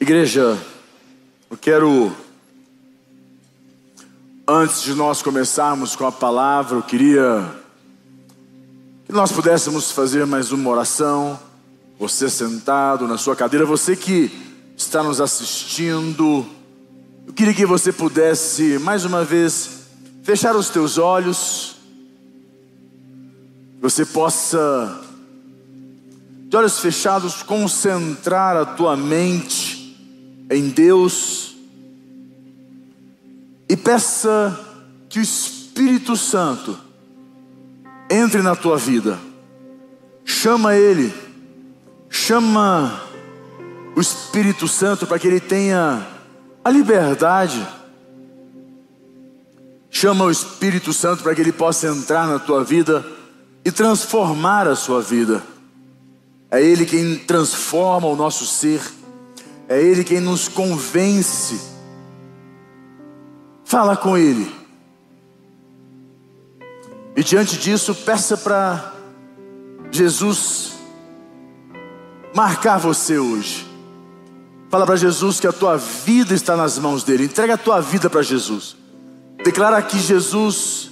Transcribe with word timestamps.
Igreja, 0.00 0.58
eu 1.48 1.56
quero, 1.56 2.12
antes 4.46 4.82
de 4.82 4.92
nós 4.92 5.22
começarmos 5.22 5.94
com 5.94 6.04
a 6.04 6.10
palavra, 6.10 6.76
eu 6.76 6.82
queria 6.82 7.48
que 9.06 9.12
nós 9.12 9.30
pudéssemos 9.30 9.92
fazer 9.92 10.26
mais 10.26 10.50
uma 10.50 10.68
oração. 10.68 11.38
Você 11.98 12.28
sentado 12.28 13.06
na 13.06 13.16
sua 13.16 13.36
cadeira, 13.36 13.64
você 13.64 13.94
que 13.94 14.30
está 14.76 15.00
nos 15.00 15.20
assistindo, 15.20 16.44
eu 17.24 17.32
queria 17.32 17.54
que 17.54 17.64
você 17.64 17.92
pudesse 17.92 18.78
mais 18.80 19.04
uma 19.04 19.24
vez 19.24 19.84
fechar 20.24 20.56
os 20.56 20.68
teus 20.68 20.98
olhos, 20.98 21.76
você 23.80 24.04
possa, 24.04 25.00
de 26.48 26.56
olhos 26.56 26.80
fechados, 26.80 27.44
concentrar 27.44 28.56
a 28.56 28.64
tua 28.64 28.96
mente 28.96 29.83
em 30.50 30.68
Deus 30.68 31.54
e 33.68 33.76
peça 33.76 34.58
que 35.08 35.18
o 35.18 35.22
Espírito 35.22 36.16
Santo 36.16 36.78
entre 38.10 38.42
na 38.42 38.54
tua 38.54 38.76
vida. 38.76 39.18
Chama 40.24 40.76
Ele, 40.76 41.12
chama 42.08 43.00
o 43.96 44.00
Espírito 44.00 44.68
Santo 44.68 45.06
para 45.06 45.18
que 45.18 45.26
Ele 45.26 45.40
tenha 45.40 46.06
a 46.64 46.70
liberdade. 46.70 47.66
Chama 49.90 50.24
o 50.24 50.30
Espírito 50.30 50.92
Santo 50.92 51.22
para 51.22 51.34
que 51.34 51.40
Ele 51.40 51.52
possa 51.52 51.88
entrar 51.88 52.26
na 52.26 52.38
tua 52.38 52.64
vida 52.64 53.04
e 53.64 53.70
transformar 53.70 54.66
a 54.66 54.76
sua 54.76 55.00
vida. 55.00 55.42
É 56.50 56.62
Ele 56.62 56.84
quem 56.84 57.16
transforma 57.16 58.06
o 58.08 58.16
nosso 58.16 58.44
ser 58.44 58.80
é 59.68 59.80
Ele 59.80 60.04
quem 60.04 60.20
nos 60.20 60.48
convence. 60.48 61.60
Fala 63.64 63.96
com 63.96 64.16
Ele. 64.16 64.50
E 67.16 67.22
diante 67.22 67.56
disso, 67.56 67.94
peça 67.94 68.36
para 68.36 68.92
Jesus 69.90 70.72
marcar 72.34 72.78
você 72.78 73.18
hoje. 73.18 73.66
Fala 74.68 74.84
para 74.84 74.96
Jesus 74.96 75.38
que 75.38 75.46
a 75.46 75.52
tua 75.52 75.76
vida 75.76 76.34
está 76.34 76.56
nas 76.56 76.78
mãos 76.78 77.04
dele. 77.04 77.24
Entrega 77.24 77.54
a 77.54 77.58
tua 77.58 77.80
vida 77.80 78.10
para 78.10 78.22
Jesus. 78.22 78.76
Declara 79.44 79.80
que 79.80 79.98
Jesus 79.98 80.90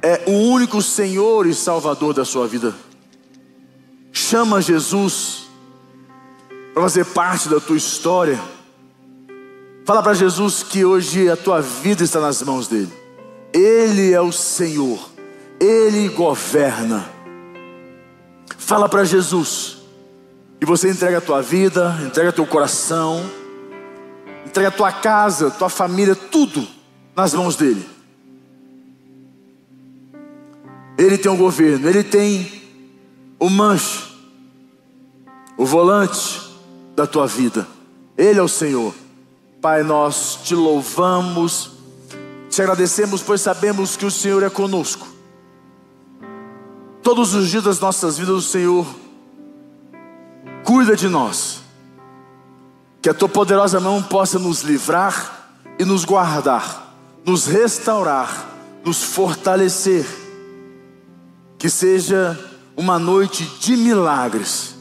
é 0.00 0.22
o 0.28 0.32
único 0.52 0.80
Senhor 0.80 1.46
e 1.46 1.54
Salvador 1.54 2.14
da 2.14 2.24
sua 2.24 2.46
vida. 2.46 2.72
Chama 4.12 4.62
Jesus 4.62 5.41
para 6.72 6.82
fazer 6.82 7.04
parte 7.06 7.48
da 7.48 7.60
tua 7.60 7.76
história. 7.76 8.40
Fala 9.84 10.02
para 10.02 10.14
Jesus 10.14 10.62
que 10.62 10.84
hoje 10.84 11.28
a 11.28 11.36
tua 11.36 11.60
vida 11.60 12.02
está 12.02 12.20
nas 12.20 12.42
mãos 12.42 12.68
dele. 12.68 12.92
Ele 13.52 14.12
é 14.12 14.20
o 14.20 14.32
Senhor, 14.32 14.98
ele 15.60 16.08
governa. 16.08 17.08
Fala 18.56 18.88
para 18.88 19.04
Jesus 19.04 19.78
e 20.60 20.64
você 20.64 20.90
entrega 20.90 21.18
a 21.18 21.20
tua 21.20 21.42
vida, 21.42 21.98
entrega 22.06 22.32
teu 22.32 22.46
coração, 22.46 23.22
entrega 24.46 24.68
a 24.68 24.72
tua 24.72 24.92
casa, 24.92 25.50
tua 25.50 25.68
família, 25.68 26.14
tudo 26.14 26.66
nas 27.14 27.34
mãos 27.34 27.56
dele. 27.56 27.84
Ele 30.96 31.18
tem 31.18 31.30
o 31.30 31.36
governo, 31.36 31.88
ele 31.88 32.04
tem 32.04 32.62
o 33.38 33.50
manche, 33.50 34.04
o 35.58 35.66
volante, 35.66 36.51
da 36.94 37.06
tua 37.06 37.26
vida. 37.26 37.66
Ele 38.16 38.38
é 38.38 38.42
o 38.42 38.48
Senhor. 38.48 38.94
Pai, 39.60 39.82
nós 39.82 40.40
te 40.42 40.54
louvamos, 40.54 41.70
te 42.50 42.60
agradecemos, 42.60 43.22
pois 43.22 43.40
sabemos 43.40 43.96
que 43.96 44.04
o 44.04 44.10
Senhor 44.10 44.42
é 44.42 44.50
conosco. 44.50 45.06
Todos 47.02 47.34
os 47.34 47.48
dias 47.48 47.64
das 47.64 47.80
nossas 47.80 48.18
vidas, 48.18 48.34
o 48.34 48.42
Senhor 48.42 48.86
cuida 50.64 50.96
de 50.96 51.08
nós. 51.08 51.60
Que 53.00 53.08
a 53.08 53.14
tua 53.14 53.28
poderosa 53.28 53.80
mão 53.80 54.02
possa 54.02 54.38
nos 54.38 54.62
livrar 54.62 55.56
e 55.78 55.84
nos 55.84 56.04
guardar, 56.04 56.94
nos 57.24 57.46
restaurar, 57.46 58.48
nos 58.84 59.02
fortalecer. 59.02 60.06
Que 61.58 61.68
seja 61.68 62.38
uma 62.76 62.98
noite 62.98 63.44
de 63.60 63.76
milagres 63.76 64.76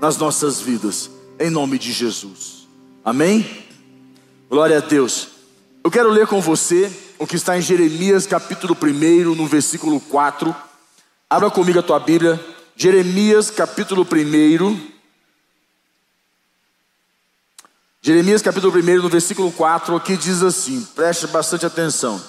nas 0.00 0.16
nossas 0.16 0.60
vidas 0.60 1.10
em 1.40 1.48
nome 1.48 1.78
de 1.78 1.90
Jesus. 1.90 2.68
Amém? 3.02 3.64
Glória 4.50 4.76
a 4.76 4.80
Deus. 4.80 5.28
Eu 5.82 5.90
quero 5.90 6.10
ler 6.10 6.26
com 6.26 6.38
você 6.38 6.92
o 7.18 7.26
que 7.26 7.36
está 7.36 7.56
em 7.56 7.62
Jeremias 7.62 8.26
capítulo 8.26 8.76
1, 8.80 9.34
no 9.34 9.46
versículo 9.46 9.98
4. 9.98 10.54
Abra 11.30 11.50
comigo 11.50 11.78
a 11.78 11.82
tua 11.82 11.98
Bíblia, 11.98 12.38
Jeremias 12.76 13.50
capítulo 13.50 14.06
1. 14.06 14.90
Jeremias 18.02 18.42
capítulo 18.42 18.78
1, 18.78 19.02
no 19.02 19.08
versículo 19.08 19.50
4, 19.50 19.96
aqui 19.96 20.18
diz 20.18 20.42
assim: 20.42 20.86
preste 20.94 21.26
bastante 21.26 21.64
atenção. 21.64 22.20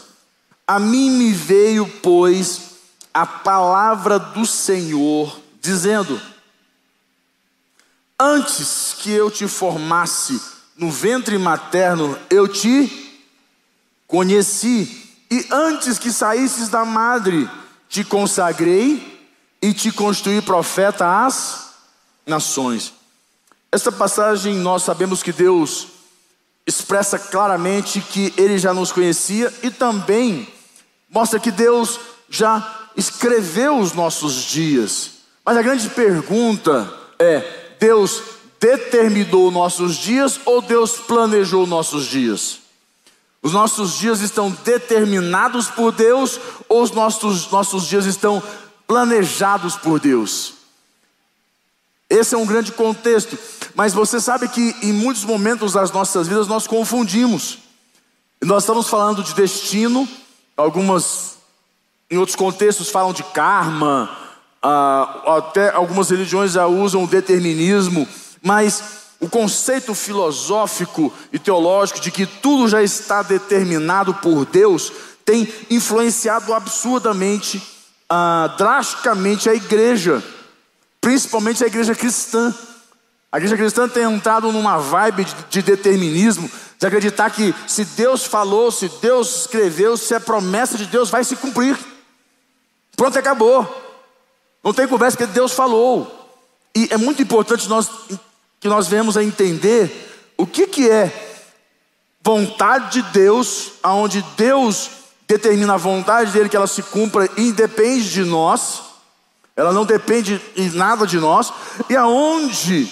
A 0.66 0.80
mim 0.80 1.12
me 1.12 1.34
veio, 1.34 1.86
pois, 2.02 2.78
a 3.14 3.26
palavra 3.26 4.18
do 4.18 4.46
Senhor, 4.46 5.38
dizendo: 5.60 6.22
Antes 8.24 8.98
que 9.00 9.10
eu 9.10 9.32
te 9.32 9.48
formasse 9.48 10.40
no 10.78 10.92
ventre 10.92 11.40
materno, 11.40 12.16
eu 12.30 12.48
te 12.48 13.20
conheci. 14.06 15.10
E 15.32 15.48
antes 15.50 15.98
que 15.98 16.12
saísses 16.12 16.70
da 16.70 16.86
madre, 16.86 17.50
te 17.90 18.04
consagrei 18.04 19.28
e 19.60 19.74
te 19.74 19.92
construí 19.92 20.40
profeta 20.40 21.26
às 21.26 21.70
nações. 22.24 22.94
Esta 23.72 23.92
passagem 23.92 24.54
nós 24.54 24.84
sabemos 24.84 25.24
que 25.24 25.34
Deus 25.34 25.88
expressa 26.68 27.18
claramente 27.18 28.02
que 28.02 28.32
Ele 28.38 28.60
já 28.60 28.72
nos 28.72 28.92
conhecia 28.92 29.52
e 29.64 29.72
também 29.72 30.48
mostra 31.10 31.40
que 31.40 31.50
Deus 31.50 32.00
já 32.30 32.88
escreveu 32.96 33.80
os 33.80 33.94
nossos 33.94 34.36
dias. 34.44 35.10
Mas 35.44 35.58
a 35.58 35.64
grande 35.64 35.90
pergunta 35.90 36.94
é: 37.18 37.71
Deus 37.82 38.22
determinou 38.60 39.50
nossos 39.50 39.96
dias 39.96 40.40
ou 40.46 40.62
Deus 40.62 41.00
planejou 41.00 41.66
nossos 41.66 42.06
dias? 42.06 42.60
Os 43.42 43.54
nossos 43.54 43.98
dias 43.98 44.22
estão 44.22 44.52
determinados 44.64 45.68
por 45.68 45.92
Deus 45.92 46.40
ou 46.70 46.84
os 46.84 46.92
nossos, 46.92 47.50
nossos 47.50 47.88
dias 47.88 48.06
estão 48.06 48.42
planejados 48.86 49.76
por 49.76 50.00
Deus? 50.00 50.54
Esse 52.08 52.36
é 52.36 52.38
um 52.38 52.46
grande 52.46 52.72
contexto, 52.72 53.36
mas 53.74 53.96
você 53.96 54.22
sabe 54.22 54.48
que 54.48 54.76
em 54.84 54.94
muitos 54.94 55.24
momentos 55.26 55.74
das 55.74 55.92
nossas 55.92 56.28
vidas 56.28 56.46
nós 56.46 56.68
confundimos. 56.68 57.58
Nós 58.44 58.62
estamos 58.62 58.88
falando 58.90 59.24
de 59.24 59.34
destino, 59.34 60.08
algumas, 60.56 61.38
em 62.12 62.18
outros 62.18 62.36
contextos, 62.36 62.90
falam 62.90 63.12
de 63.12 63.24
karma, 63.24 64.21
ah, 64.62 65.38
até 65.38 65.72
algumas 65.72 66.10
religiões 66.10 66.52
já 66.52 66.68
usam 66.68 67.04
o 67.04 67.08
determinismo, 67.08 68.08
mas 68.42 69.02
o 69.20 69.30
conceito 69.30 69.94
filosófico 69.94 71.12
e 71.32 71.40
teológico 71.40 72.00
de 72.00 72.12
que 72.12 72.26
tudo 72.26 72.68
já 72.68 72.82
está 72.82 73.22
determinado 73.22 74.14
por 74.16 74.46
Deus 74.46 74.92
tem 75.26 75.48
influenciado 75.70 76.54
absurdamente, 76.54 77.62
ah, 78.10 78.54
drasticamente 78.58 79.50
a 79.50 79.54
igreja, 79.54 80.24
principalmente 81.00 81.64
a 81.64 81.68
igreja 81.68 81.96
cristã. 81.96 82.54
A 83.32 83.38
igreja 83.38 83.56
cristã 83.56 83.88
tem 83.88 84.04
entrado 84.04 84.52
numa 84.52 84.78
vibe 84.78 85.24
de, 85.24 85.36
de 85.50 85.62
determinismo, 85.62 86.52
de 86.78 86.86
acreditar 86.86 87.30
que 87.30 87.56
se 87.66 87.86
Deus 87.86 88.26
falou, 88.26 88.72
se 88.72 88.92
Deus 89.02 89.42
escreveu, 89.42 89.96
se 89.96 90.14
a 90.14 90.20
promessa 90.20 90.78
de 90.78 90.86
Deus 90.86 91.10
vai 91.10 91.24
se 91.24 91.36
cumprir. 91.36 91.78
Pronto, 92.98 93.18
acabou. 93.18 93.91
Não 94.64 94.74
tem 94.74 94.88
conversa 94.88 95.18
que 95.18 95.26
Deus 95.26 95.54
falou. 95.54 96.30
E 96.76 96.88
é 96.92 96.98
muito 96.98 97.22
importante 97.22 97.68
nós, 97.68 97.90
que 98.60 98.68
nós 98.68 98.88
venhamos 98.88 99.18
a 99.18 99.24
entender 99.24 100.34
o 100.38 100.46
que, 100.46 100.68
que 100.68 100.90
é 100.90 101.12
vontade 102.24 103.02
de 103.02 103.12
Deus, 103.12 103.74
aonde 103.82 104.24
Deus 104.38 104.90
determina 105.28 105.74
a 105.74 105.78
vontade 105.78 106.32
dele 106.32 106.50
que 106.50 106.56
ela 106.56 106.68
se 106.68 106.84
cumpra 106.84 107.30
independe 107.38 108.12
de 108.12 108.24
nós, 108.24 108.82
ela 109.56 109.74
não 109.74 109.86
depende 109.86 110.42
em 110.56 110.70
nada 110.70 111.06
de 111.06 111.20
nós, 111.20 111.52
e 111.90 111.96
aonde 111.96 112.92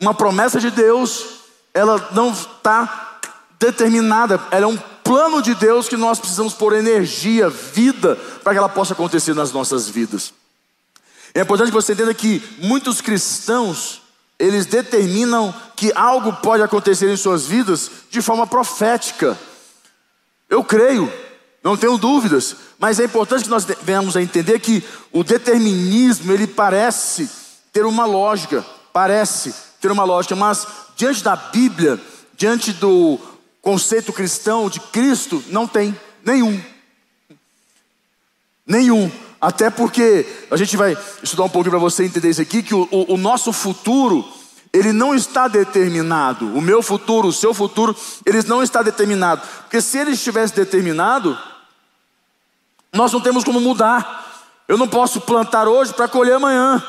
uma 0.00 0.14
promessa 0.14 0.60
de 0.60 0.70
Deus, 0.70 1.24
ela 1.72 2.10
não 2.12 2.32
está 2.32 3.18
determinada, 3.58 4.40
ela 4.50 4.64
é 4.64 4.68
um 4.68 4.78
plano 5.02 5.40
de 5.40 5.54
Deus 5.54 5.88
que 5.88 5.96
nós 5.96 6.18
precisamos 6.18 6.52
pôr 6.52 6.74
energia, 6.74 7.48
vida, 7.48 8.16
para 8.42 8.52
que 8.52 8.58
ela 8.58 8.68
possa 8.68 8.92
acontecer 8.92 9.34
nas 9.34 9.52
nossas 9.52 9.88
vidas. 9.88 10.32
É 11.36 11.42
importante 11.42 11.68
que 11.68 11.74
você 11.74 11.92
entenda 11.92 12.14
que 12.14 12.42
muitos 12.56 13.02
cristãos, 13.02 14.00
eles 14.38 14.64
determinam 14.64 15.54
que 15.76 15.92
algo 15.94 16.32
pode 16.32 16.62
acontecer 16.62 17.12
em 17.12 17.16
suas 17.16 17.44
vidas 17.44 17.90
de 18.08 18.22
forma 18.22 18.46
profética. 18.46 19.38
Eu 20.48 20.64
creio, 20.64 21.12
não 21.62 21.76
tenho 21.76 21.98
dúvidas, 21.98 22.56
mas 22.78 22.98
é 22.98 23.04
importante 23.04 23.44
que 23.44 23.50
nós 23.50 23.66
venhamos 23.82 24.16
a 24.16 24.22
entender 24.22 24.58
que 24.60 24.82
o 25.12 25.22
determinismo, 25.22 26.32
ele 26.32 26.46
parece 26.46 27.28
ter 27.70 27.84
uma 27.84 28.06
lógica, 28.06 28.64
parece 28.90 29.54
ter 29.78 29.90
uma 29.90 30.04
lógica, 30.04 30.34
mas 30.34 30.66
diante 30.96 31.22
da 31.22 31.36
Bíblia, 31.36 32.00
diante 32.34 32.72
do 32.72 33.20
conceito 33.60 34.10
cristão 34.10 34.70
de 34.70 34.80
Cristo, 34.80 35.44
não 35.48 35.68
tem 35.68 35.94
nenhum. 36.24 36.58
Nenhum. 38.66 39.25
Até 39.40 39.70
porque 39.70 40.26
a 40.50 40.56
gente 40.56 40.76
vai 40.76 40.96
estudar 41.22 41.44
um 41.44 41.48
pouquinho 41.48 41.72
para 41.72 41.78
você 41.78 42.04
entender 42.04 42.30
isso 42.30 42.40
aqui, 42.40 42.62
que 42.62 42.74
o, 42.74 42.88
o, 42.90 43.14
o, 43.14 43.16
nosso 43.16 43.52
futuro, 43.52 44.24
ele 44.72 44.92
não 44.92 45.14
está 45.14 45.46
determinado. 45.48 46.46
O 46.56 46.60
meu 46.60 46.82
futuro, 46.82 47.28
o 47.28 47.32
seu 47.32 47.52
futuro, 47.52 47.94
ele 48.24 48.42
não 48.44 48.62
está 48.62 48.82
determinado. 48.82 49.42
Porque 49.62 49.80
se 49.80 49.98
ele 49.98 50.12
estivesse 50.12 50.54
determinado, 50.54 51.38
nós 52.92 53.12
não 53.12 53.20
temos 53.20 53.44
como 53.44 53.60
mudar. 53.60 54.24
Eu 54.66 54.78
não 54.78 54.88
posso 54.88 55.20
plantar 55.20 55.68
hoje 55.68 55.92
para 55.92 56.08
colher 56.08 56.34
amanhã. 56.34 56.82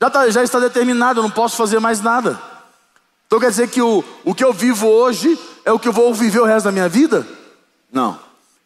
Já, 0.00 0.10
tá, 0.10 0.30
já 0.30 0.42
está 0.42 0.58
determinado, 0.58 1.20
eu 1.20 1.22
não 1.22 1.30
posso 1.30 1.56
fazer 1.56 1.78
mais 1.80 2.00
nada. 2.00 2.40
Então 3.26 3.40
quer 3.40 3.50
dizer 3.50 3.70
que 3.70 3.80
o, 3.80 4.04
o 4.24 4.34
que 4.34 4.44
eu 4.44 4.52
vivo 4.52 4.86
hoje 4.86 5.38
é 5.64 5.72
o 5.72 5.78
que 5.78 5.88
eu 5.88 5.92
vou 5.92 6.12
viver 6.12 6.40
o 6.40 6.44
resto 6.44 6.66
da 6.66 6.72
minha 6.72 6.88
vida? 6.88 7.26
Não. 7.90 8.18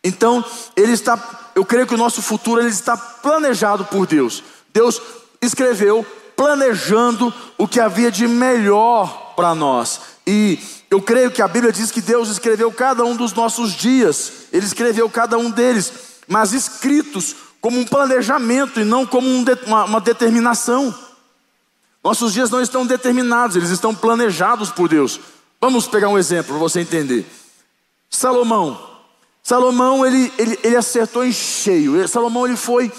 Então, 0.03 0.45
ele 0.77 0.93
está, 0.93 1.17
eu 1.57 1.65
creio 1.65 1.87
que 1.87 1.95
o 1.95 1.99
nosso 1.99 2.21
futuro 2.21 2.61
ele 2.61 2.69
está 2.69 2.99
planejado 2.99 3.87
por 3.87 4.07
Deus. 4.07 4.45
Deus 4.75 5.01
escreveu 5.41 6.05
planejando 6.37 7.33
o 7.57 7.67
que 7.67 7.81
havia 7.81 8.13
de 8.13 8.29
melhor 8.29 9.33
para 9.35 9.55
nós. 9.55 10.03
E 10.27 10.59
eu 10.91 11.01
creio 11.01 11.31
que 11.31 11.41
a 11.41 11.49
Bíblia 11.49 11.73
diz 11.73 11.91
que 11.91 12.03
Deus 12.03 12.29
escreveu 12.29 12.71
cada 12.71 13.03
um 13.07 13.17
dos 13.17 13.33
nossos 13.33 13.73
dias, 13.73 14.33
Ele 14.53 14.67
escreveu 14.67 15.09
cada 15.09 15.39
um 15.39 15.51
deles, 15.51 15.91
mas 16.29 16.53
escritos 16.53 17.35
como 17.59 17.81
um 17.81 17.87
planejamento 17.87 18.79
e 18.79 18.85
não 18.85 19.07
como 19.07 19.27
um 19.27 19.43
de, 19.43 19.55
uma, 19.67 19.85
uma 19.85 20.01
determinação. 20.01 20.95
Nossos 22.05 22.35
dias 22.35 22.51
não 22.51 22.61
estão 22.61 22.87
determinados, 22.87 23.57
eles 23.57 23.71
estão 23.71 23.95
planejados 23.95 24.71
por 24.71 24.91
Deus. 24.91 25.19
Vamos 25.59 25.89
pegar 25.89 26.11
um 26.11 26.19
exemplo 26.19 26.53
para 26.53 26.59
você 26.59 26.81
entender. 26.81 27.25
Salomão. 28.11 28.96
Salomão 29.47 30.05
ele, 30.05 30.33
ele, 30.39 30.59
ele 30.61 30.75
acertou 30.75 31.25
em 31.25 31.31
cheio. 31.31 32.09
Salomão 32.09 32.49
ele 32.49 32.57
foi 32.57 32.91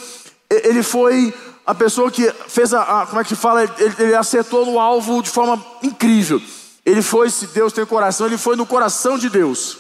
ele 0.50 0.82
foi 0.82 1.34
a 1.66 1.76
pessoa 1.76 2.10
que 2.10 2.32
fez 2.48 2.74
a, 2.74 3.02
a 3.02 3.06
como 3.06 3.20
é 3.20 3.26
que 3.26 3.36
fala 3.36 3.64
ele, 3.64 3.96
ele, 4.00 4.16
acertou 4.16 4.66
no 4.66 4.80
alvo 4.80 5.22
de 5.22 5.30
forma 5.30 5.62
incrível. 5.84 6.42
Ele 6.86 7.02
foi 7.02 7.30
se 7.30 7.48
Deus 7.48 7.74
tem 7.74 7.86
coração 7.86 8.28
ele 8.28 8.38
foi 8.38 8.56
no 8.56 8.66
coração 8.66 9.18
de 9.18 9.30
Deus. 9.30 9.80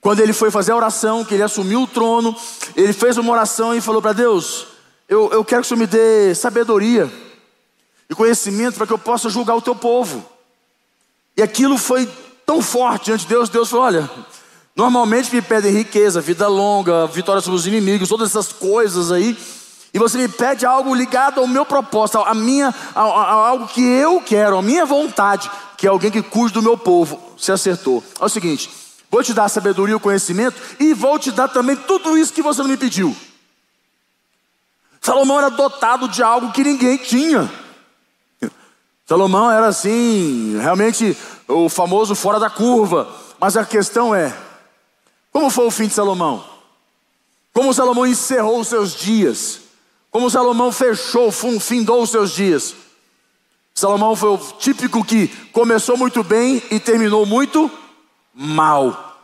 Quando 0.00 0.20
ele 0.20 0.32
foi 0.32 0.50
fazer 0.50 0.72
a 0.72 0.76
oração, 0.76 1.22
que 1.22 1.34
ele 1.34 1.42
assumiu 1.42 1.82
o 1.82 1.86
trono, 1.86 2.34
ele 2.74 2.94
fez 2.94 3.18
uma 3.18 3.30
oração 3.30 3.74
e 3.74 3.82
falou 3.82 4.00
para 4.00 4.14
Deus: 4.14 4.68
eu, 5.06 5.30
eu 5.30 5.44
quero 5.44 5.60
que 5.60 5.66
o 5.66 5.68
Senhor 5.68 5.80
me 5.80 5.86
dê 5.86 6.34
sabedoria 6.34 7.12
e 8.08 8.14
conhecimento 8.14 8.76
para 8.76 8.86
que 8.86 8.92
eu 8.94 8.98
possa 8.98 9.28
julgar 9.28 9.54
o 9.54 9.60
teu 9.60 9.74
povo. 9.74 10.26
E 11.36 11.42
aquilo 11.42 11.76
foi 11.76 12.08
tão 12.46 12.62
forte 12.62 13.04
diante 13.04 13.24
de 13.24 13.28
Deus, 13.28 13.50
Deus 13.50 13.68
falou: 13.68 13.84
olha, 13.84 14.10
normalmente 14.78 15.34
me 15.34 15.42
pedem 15.42 15.72
riqueza, 15.72 16.20
vida 16.20 16.46
longa, 16.46 17.08
vitória 17.08 17.42
sobre 17.42 17.58
os 17.58 17.66
inimigos, 17.66 18.08
todas 18.08 18.30
essas 18.30 18.52
coisas 18.52 19.10
aí. 19.10 19.36
E 19.92 19.98
você 19.98 20.16
me 20.16 20.28
pede 20.28 20.64
algo 20.64 20.94
ligado 20.94 21.40
ao 21.40 21.48
meu 21.48 21.66
propósito, 21.66 22.18
a 22.20 22.32
minha, 22.32 22.72
a, 22.94 23.02
a, 23.02 23.04
a 23.04 23.48
algo 23.48 23.66
que 23.66 23.82
eu 23.82 24.20
quero, 24.20 24.56
a 24.56 24.62
minha 24.62 24.86
vontade, 24.86 25.50
que 25.76 25.84
é 25.84 25.90
alguém 25.90 26.12
que 26.12 26.22
cuide 26.22 26.54
do 26.54 26.62
meu 26.62 26.78
povo. 26.78 27.20
Você 27.36 27.50
acertou. 27.50 28.04
É 28.20 28.24
o 28.24 28.28
seguinte: 28.28 28.70
vou 29.10 29.20
te 29.20 29.34
dar 29.34 29.46
a 29.46 29.48
sabedoria 29.48 29.94
e 29.94 29.96
o 29.96 30.00
conhecimento, 30.00 30.56
e 30.78 30.94
vou 30.94 31.18
te 31.18 31.32
dar 31.32 31.48
também 31.48 31.74
tudo 31.74 32.16
isso 32.16 32.32
que 32.32 32.42
você 32.42 32.62
não 32.62 32.68
me 32.68 32.76
pediu. 32.76 33.16
Salomão 35.00 35.38
era 35.38 35.48
dotado 35.48 36.06
de 36.06 36.22
algo 36.22 36.52
que 36.52 36.62
ninguém 36.62 36.98
tinha. 36.98 37.50
Salomão 39.06 39.50
era 39.50 39.66
assim, 39.66 40.56
realmente 40.60 41.16
o 41.48 41.68
famoso 41.68 42.14
fora 42.14 42.38
da 42.38 42.48
curva. 42.48 43.08
Mas 43.40 43.56
a 43.56 43.64
questão 43.64 44.14
é: 44.14 44.32
como 45.38 45.50
foi 45.50 45.66
o 45.66 45.70
fim 45.70 45.86
de 45.86 45.94
Salomão? 45.94 46.44
Como 47.52 47.72
Salomão 47.72 48.04
encerrou 48.04 48.58
os 48.58 48.66
seus 48.66 48.92
dias? 48.92 49.60
Como 50.10 50.28
Salomão 50.28 50.72
fechou, 50.72 51.30
findou 51.30 52.02
os 52.02 52.10
seus 52.10 52.32
dias? 52.32 52.74
Salomão 53.72 54.16
foi 54.16 54.30
o 54.30 54.38
típico 54.58 55.04
que 55.04 55.28
começou 55.52 55.96
muito 55.96 56.24
bem 56.24 56.60
e 56.72 56.80
terminou 56.80 57.24
muito 57.24 57.70
mal. 58.34 59.16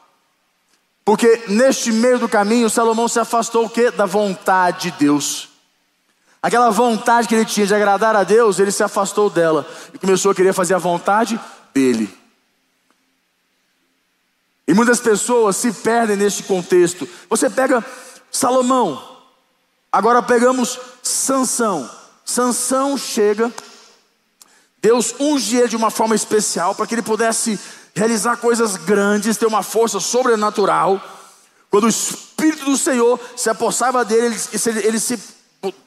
Porque 1.05 1.47
neste 1.49 1.91
meio 1.91 2.21
do 2.21 2.29
caminho, 2.29 2.71
Salomão 2.71 3.09
se 3.09 3.19
afastou 3.19 3.65
o 3.65 3.71
quê? 3.71 3.91
Da 3.91 4.07
vontade 4.07 4.93
de 4.93 4.99
Deus. 4.99 5.49
Aquela 6.41 6.71
vontade 6.71 7.27
que 7.27 7.35
ele 7.35 7.45
tinha 7.45 7.67
de 7.67 7.75
agradar 7.75 8.15
a 8.15 8.23
Deus, 8.23 8.61
ele 8.61 8.71
se 8.71 8.85
afastou 8.85 9.29
dela 9.29 9.69
e 9.93 9.99
começou 9.99 10.31
a 10.31 10.35
querer 10.35 10.53
fazer 10.53 10.75
a 10.75 10.79
vontade 10.79 11.41
dele. 11.75 12.24
E 14.67 14.73
muitas 14.73 15.01
pessoas 15.01 15.57
se 15.57 15.73
perdem 15.73 16.17
neste 16.17 16.43
contexto. 16.45 17.09
Você 17.29 17.51
pega 17.51 17.85
Salomão, 18.31 19.03
agora 19.93 20.23
pegamos 20.23 20.79
Sansão. 21.03 21.89
Sansão 22.25 22.97
chega, 22.97 23.53
Deus 24.81 25.15
unge 25.21 25.57
ele 25.57 25.69
de 25.69 25.77
uma 25.77 25.91
forma 25.91 26.15
especial 26.15 26.75
para 26.75 26.87
que 26.87 26.95
ele 26.95 27.03
pudesse 27.03 27.59
realizar 27.95 28.37
coisas 28.39 28.77
grandes, 28.77 29.37
ter 29.37 29.47
uma 29.47 29.63
força 29.63 30.01
sobrenatural. 30.01 31.03
Quando 31.71 31.85
o 31.85 31.89
Espírito 31.89 32.65
do 32.65 32.77
Senhor 32.77 33.21
se 33.37 33.51
apossava 33.51 34.05
dele, 34.05 34.37
ele, 34.53 34.87
ele 34.87 35.01
se 35.01 35.19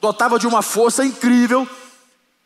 dotava 0.00 0.38
de 0.38 0.46
uma 0.46 0.62
força 0.62 1.04
incrível. 1.04 1.68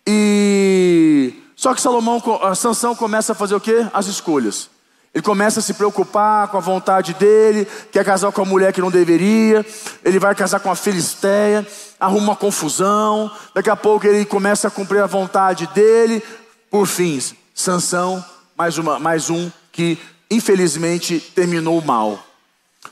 E 0.07 1.35
só 1.55 1.75
que 1.75 1.81
Salomão, 1.81 2.21
Sansão 2.57 2.95
começa 2.97 3.33
a 3.33 3.37
fazer 3.37 3.55
o 3.55 3.61
que? 3.61 3.87
As 3.93 4.07
escolhas. 4.07 4.72
Ele 5.15 5.23
começa 5.23 5.61
a 5.61 5.63
se 5.63 5.75
preocupar 5.75 6.49
com 6.49 6.57
a 6.57 6.61
vontade 6.61 7.13
dele, 7.15 7.69
quer 7.91 8.03
casar 8.03 8.33
com 8.33 8.41
a 8.41 8.47
mulher 8.47 8.73
que 8.73 8.81
não 8.81 8.91
deveria, 8.91 9.65
ele 10.03 10.19
vai 10.19 10.35
casar 10.35 10.59
com 10.59 10.71
a 10.71 10.75
filisteia, 10.75 11.67
arruma 12.01 12.29
uma 12.29 12.37
confusão, 12.37 13.31
daqui 13.55 13.69
a 13.69 13.77
pouco 13.77 14.07
ele 14.07 14.25
começa 14.25 14.69
a 14.69 14.71
cumprir 14.71 15.03
a 15.03 15.07
vontade 15.07 15.67
dele, 15.69 16.23
por 16.71 16.87
fim, 16.87 17.21
Sansão, 17.55 18.25
mais, 18.57 18.79
uma, 18.79 18.99
mais 18.99 19.29
um 19.29 19.51
que 19.71 19.99
infelizmente 20.31 21.21
terminou 21.21 21.83
mal. 21.83 22.19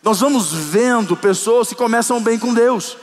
Nós 0.03 0.21
vamos 0.21 0.53
vendo 0.53 1.17
pessoas 1.17 1.69
que 1.69 1.75
começam 1.75 2.21
bem 2.23 2.39
com 2.39 2.53
Deus. 2.53 2.99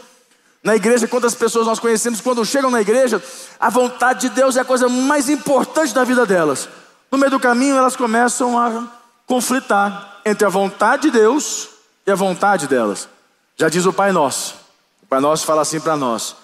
Na 0.63 0.75
igreja, 0.75 1.07
quantas 1.07 1.33
pessoas 1.33 1.65
nós 1.65 1.79
conhecemos, 1.79 2.21
quando 2.21 2.45
chegam 2.45 2.69
na 2.69 2.81
igreja, 2.81 3.24
a 3.59 3.69
vontade 3.69 4.21
de 4.21 4.29
Deus 4.29 4.57
é 4.57 4.59
a 4.59 4.65
coisa 4.65 4.88
mais 4.88 5.27
importante 5.27 5.93
da 5.93 6.03
vida 6.03 6.24
delas. 6.24 6.69
No 7.12 7.17
meio 7.17 7.31
do 7.31 7.39
caminho, 7.39 7.77
elas 7.77 7.95
começam 7.95 8.59
a 8.59 8.97
conflitar 9.27 10.22
entre 10.25 10.46
a 10.46 10.50
vontade 10.50 11.03
de 11.03 11.12
Deus 11.12 11.69
e 12.05 12.12
a 12.12 12.15
vontade 12.15 12.67
delas. 12.67 13.07
Já 13.55 13.69
diz 13.69 13.86
o 13.86 13.93
Pai 13.93 14.12
Nosso. 14.12 14.55
O 15.03 15.05
Pai 15.05 15.19
Nosso 15.19 15.46
fala 15.46 15.62
assim 15.62 15.79
para 15.79 15.96
nós: 15.96 16.36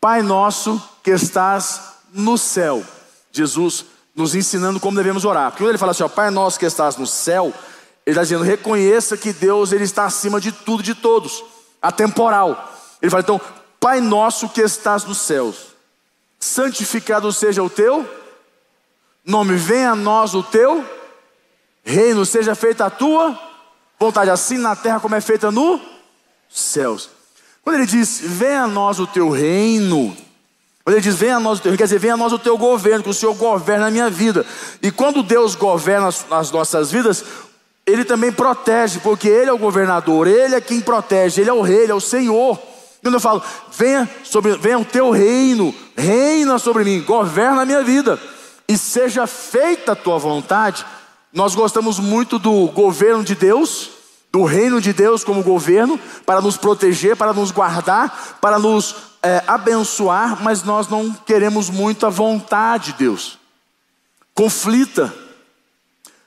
Pai 0.00 0.22
Nosso 0.22 0.80
que 1.02 1.10
estás 1.10 1.80
no 2.12 2.38
céu. 2.38 2.84
Jesus 3.32 3.86
nos 4.14 4.34
ensinando 4.34 4.78
como 4.78 4.96
devemos 4.96 5.24
orar. 5.24 5.50
Porque 5.50 5.64
quando 5.64 5.70
ele 5.70 5.78
fala 5.78 5.90
assim, 5.90 6.04
ó, 6.04 6.08
Pai 6.08 6.30
Nosso 6.30 6.58
que 6.58 6.66
estás 6.66 6.96
no 6.96 7.06
céu, 7.06 7.52
ele 8.06 8.14
está 8.14 8.22
dizendo: 8.22 8.44
reconheça 8.44 9.16
que 9.16 9.32
Deus 9.32 9.72
ele 9.72 9.84
está 9.84 10.04
acima 10.04 10.40
de 10.40 10.52
tudo, 10.52 10.82
de 10.82 10.94
todos, 10.94 11.42
atemporal. 11.82 12.72
Ele 13.02 13.10
fala 13.10 13.22
então, 13.22 13.40
Pai 13.80 14.00
nosso 14.00 14.48
que 14.48 14.60
estás 14.60 15.04
nos 15.04 15.18
céus, 15.18 15.56
santificado 16.38 17.30
seja 17.32 17.62
o 17.62 17.70
teu 17.70 18.08
nome, 19.24 19.56
venha 19.56 19.90
a 19.90 19.96
nós 19.96 20.34
o 20.34 20.42
teu 20.42 20.84
reino, 21.86 22.26
seja 22.26 22.56
feita 22.56 22.86
a 22.86 22.90
tua 22.90 23.38
vontade, 23.98 24.28
assim 24.28 24.58
na 24.58 24.74
terra 24.74 24.98
como 24.98 25.14
é 25.14 25.20
feita 25.20 25.52
nos 25.52 25.80
céus. 26.50 27.08
Quando 27.62 27.76
ele 27.76 27.86
diz, 27.86 28.20
venha 28.22 28.64
a 28.64 28.66
nós 28.66 28.98
o 28.98 29.06
teu 29.06 29.30
reino, 29.30 30.16
quando 30.84 30.96
ele 30.96 31.02
diz, 31.02 31.14
venha 31.14 31.36
a 31.36 31.40
nós 31.40 31.58
o 31.58 31.62
teu 31.62 31.70
reino, 31.70 31.78
quer 31.78 31.84
dizer, 31.84 31.98
venha 31.98 32.14
a 32.14 32.16
nós 32.16 32.32
o 32.32 32.38
teu 32.38 32.58
governo, 32.58 33.04
que 33.04 33.10
o 33.10 33.14
Senhor 33.14 33.34
governa 33.34 33.86
a 33.86 33.90
minha 33.90 34.10
vida. 34.10 34.44
E 34.82 34.90
quando 34.90 35.22
Deus 35.22 35.54
governa 35.54 36.08
as, 36.08 36.26
as 36.30 36.50
nossas 36.50 36.90
vidas, 36.90 37.24
Ele 37.86 38.04
também 38.04 38.32
protege, 38.32 38.98
porque 38.98 39.28
Ele 39.28 39.50
é 39.50 39.52
o 39.52 39.58
governador, 39.58 40.26
Ele 40.26 40.56
é 40.56 40.60
quem 40.60 40.80
protege, 40.80 41.40
Ele 41.40 41.50
é 41.50 41.52
o 41.52 41.62
rei, 41.62 41.84
Ele 41.84 41.92
é 41.92 41.94
o 41.94 42.00
Senhor. 42.00 42.58
Quando 43.02 43.14
eu 43.14 43.20
falo, 43.20 43.42
venha, 43.70 44.08
sobre, 44.24 44.56
venha 44.58 44.78
o 44.78 44.84
teu 44.84 45.10
reino, 45.10 45.74
reina 45.96 46.58
sobre 46.58 46.82
mim, 46.82 47.00
governa 47.02 47.62
a 47.62 47.66
minha 47.66 47.82
vida 47.82 48.18
e 48.68 48.76
seja 48.76 49.26
feita 49.26 49.92
a 49.92 49.96
tua 49.96 50.18
vontade. 50.18 50.84
Nós 51.36 51.54
gostamos 51.54 51.98
muito 51.98 52.38
do 52.38 52.66
governo 52.68 53.22
de 53.22 53.34
Deus, 53.34 53.90
do 54.32 54.42
reino 54.44 54.80
de 54.80 54.94
Deus 54.94 55.22
como 55.22 55.42
governo, 55.42 56.00
para 56.24 56.40
nos 56.40 56.56
proteger, 56.56 57.14
para 57.14 57.34
nos 57.34 57.50
guardar, 57.50 58.38
para 58.40 58.58
nos 58.58 58.94
é, 59.22 59.44
abençoar, 59.46 60.42
mas 60.42 60.62
nós 60.62 60.88
não 60.88 61.12
queremos 61.12 61.68
muito 61.68 62.06
a 62.06 62.08
vontade 62.08 62.92
de 62.92 63.00
Deus. 63.00 63.38
conflita. 64.34 65.14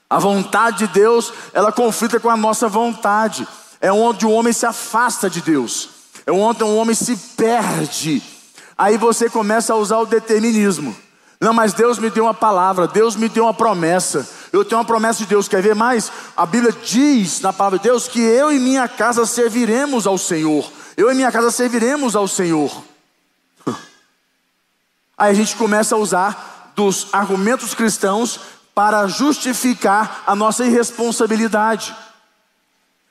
A 0.08 0.20
vontade 0.20 0.86
de 0.86 0.86
Deus, 0.86 1.32
ela 1.52 1.72
conflita 1.72 2.20
com 2.20 2.30
a 2.30 2.36
nossa 2.36 2.68
vontade. 2.68 3.48
É 3.80 3.90
onde 3.90 4.24
o 4.24 4.30
homem 4.30 4.52
se 4.52 4.64
afasta 4.64 5.28
de 5.28 5.40
Deus. 5.40 5.88
É 6.24 6.30
onde 6.30 6.62
o 6.62 6.76
homem 6.76 6.94
se 6.94 7.16
perde. 7.36 8.22
Aí 8.78 8.96
você 8.96 9.28
começa 9.28 9.72
a 9.72 9.76
usar 9.76 9.98
o 9.98 10.06
determinismo. 10.06 10.96
Não, 11.40 11.52
mas 11.52 11.72
Deus 11.72 11.98
me 11.98 12.10
deu 12.10 12.24
uma 12.24 12.34
palavra, 12.34 12.86
Deus 12.86 13.16
me 13.16 13.28
deu 13.28 13.44
uma 13.44 13.54
promessa. 13.54 14.28
Eu 14.52 14.64
tenho 14.64 14.78
uma 14.78 14.84
promessa 14.84 15.20
de 15.20 15.26
Deus. 15.26 15.48
Quer 15.48 15.62
ver 15.62 15.74
mais? 15.74 16.10
A 16.36 16.44
Bíblia 16.44 16.72
diz 16.72 17.40
na 17.40 17.52
palavra 17.52 17.78
de 17.78 17.84
Deus 17.84 18.08
que 18.08 18.20
eu 18.20 18.52
e 18.52 18.58
minha 18.58 18.88
casa 18.88 19.24
serviremos 19.24 20.06
ao 20.06 20.18
Senhor. 20.18 20.70
Eu 20.96 21.10
e 21.10 21.14
minha 21.14 21.30
casa 21.30 21.50
serviremos 21.50 22.16
ao 22.16 22.26
Senhor. 22.26 22.82
Aí 25.16 25.30
a 25.30 25.34
gente 25.34 25.54
começa 25.56 25.94
a 25.94 25.98
usar 25.98 26.72
dos 26.74 27.08
argumentos 27.12 27.74
cristãos 27.74 28.40
para 28.74 29.06
justificar 29.06 30.24
a 30.26 30.34
nossa 30.34 30.64
irresponsabilidade. 30.64 31.94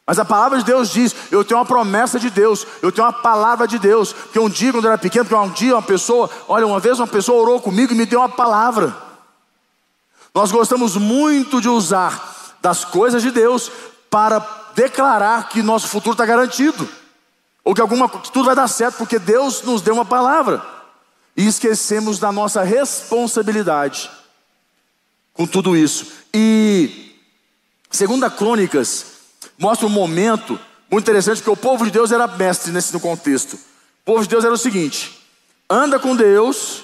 Mas 0.06 0.18
a 0.18 0.26
palavra 0.26 0.58
de 0.58 0.66
Deus 0.66 0.90
diz: 0.90 1.16
eu 1.32 1.46
tenho 1.46 1.60
uma 1.60 1.66
promessa 1.66 2.20
de 2.20 2.30
Deus, 2.30 2.66
eu 2.82 2.92
tenho 2.92 3.06
uma 3.06 3.14
palavra 3.14 3.68
de 3.68 3.78
Deus. 3.78 4.14
Que 4.34 4.40
um 4.40 4.50
dia, 4.50 4.72
quando 4.72 4.86
eu 4.86 4.92
era 4.92 4.98
pequeno, 4.98 5.26
que 5.26 5.36
um 5.36 5.50
dia 5.50 5.76
uma 5.76 5.82
pessoa, 5.82 6.30
olha, 6.48 6.66
uma 6.66 6.80
vez 6.80 7.00
uma 7.00 7.08
pessoa 7.08 7.42
orou 7.42 7.62
comigo 7.62 7.94
e 7.94 7.96
me 7.96 8.06
deu 8.08 8.20
uma 8.20 8.28
palavra. 8.28 9.09
Nós 10.40 10.54
gostamos 10.54 10.96
muito 10.96 11.60
de 11.60 11.68
usar 11.68 12.56
das 12.62 12.86
coisas 12.86 13.22
de 13.22 13.30
Deus 13.30 13.70
para 14.10 14.40
declarar 14.74 15.50
que 15.50 15.62
nosso 15.62 15.90
futuro 15.90 16.14
está 16.14 16.26
garantido, 16.26 16.88
ou 17.62 17.76
que 17.76 17.82
alguma 17.82 18.08
que 18.08 18.32
tudo 18.32 18.46
vai 18.46 18.56
dar 18.56 18.70
certo, 18.70 18.96
porque 18.96 19.20
Deus 19.20 19.64
nos 19.64 19.82
deu 19.82 19.94
uma 19.94 20.06
palavra, 20.06 20.66
e 21.36 21.46
esquecemos 21.46 22.20
da 22.20 22.32
nossa 22.32 22.64
responsabilidade 22.64 24.10
com 25.34 25.46
tudo 25.46 25.76
isso. 25.76 26.08
E 26.34 27.18
segunda 27.92 28.30
Crônicas 28.30 29.08
mostra 29.58 29.88
um 29.88 29.90
momento 29.90 30.58
muito 30.90 31.04
interessante, 31.04 31.44
que 31.44 31.50
o 31.50 31.58
povo 31.58 31.84
de 31.84 31.92
Deus 31.92 32.14
era 32.14 32.28
mestre 32.28 32.72
nesse 32.72 32.98
contexto. 32.98 33.56
O 33.56 34.06
povo 34.06 34.24
de 34.24 34.30
Deus 34.30 34.46
era 34.46 34.54
o 34.54 34.58
seguinte: 34.58 35.22
anda 35.70 36.00
com 36.00 36.16
Deus, 36.16 36.84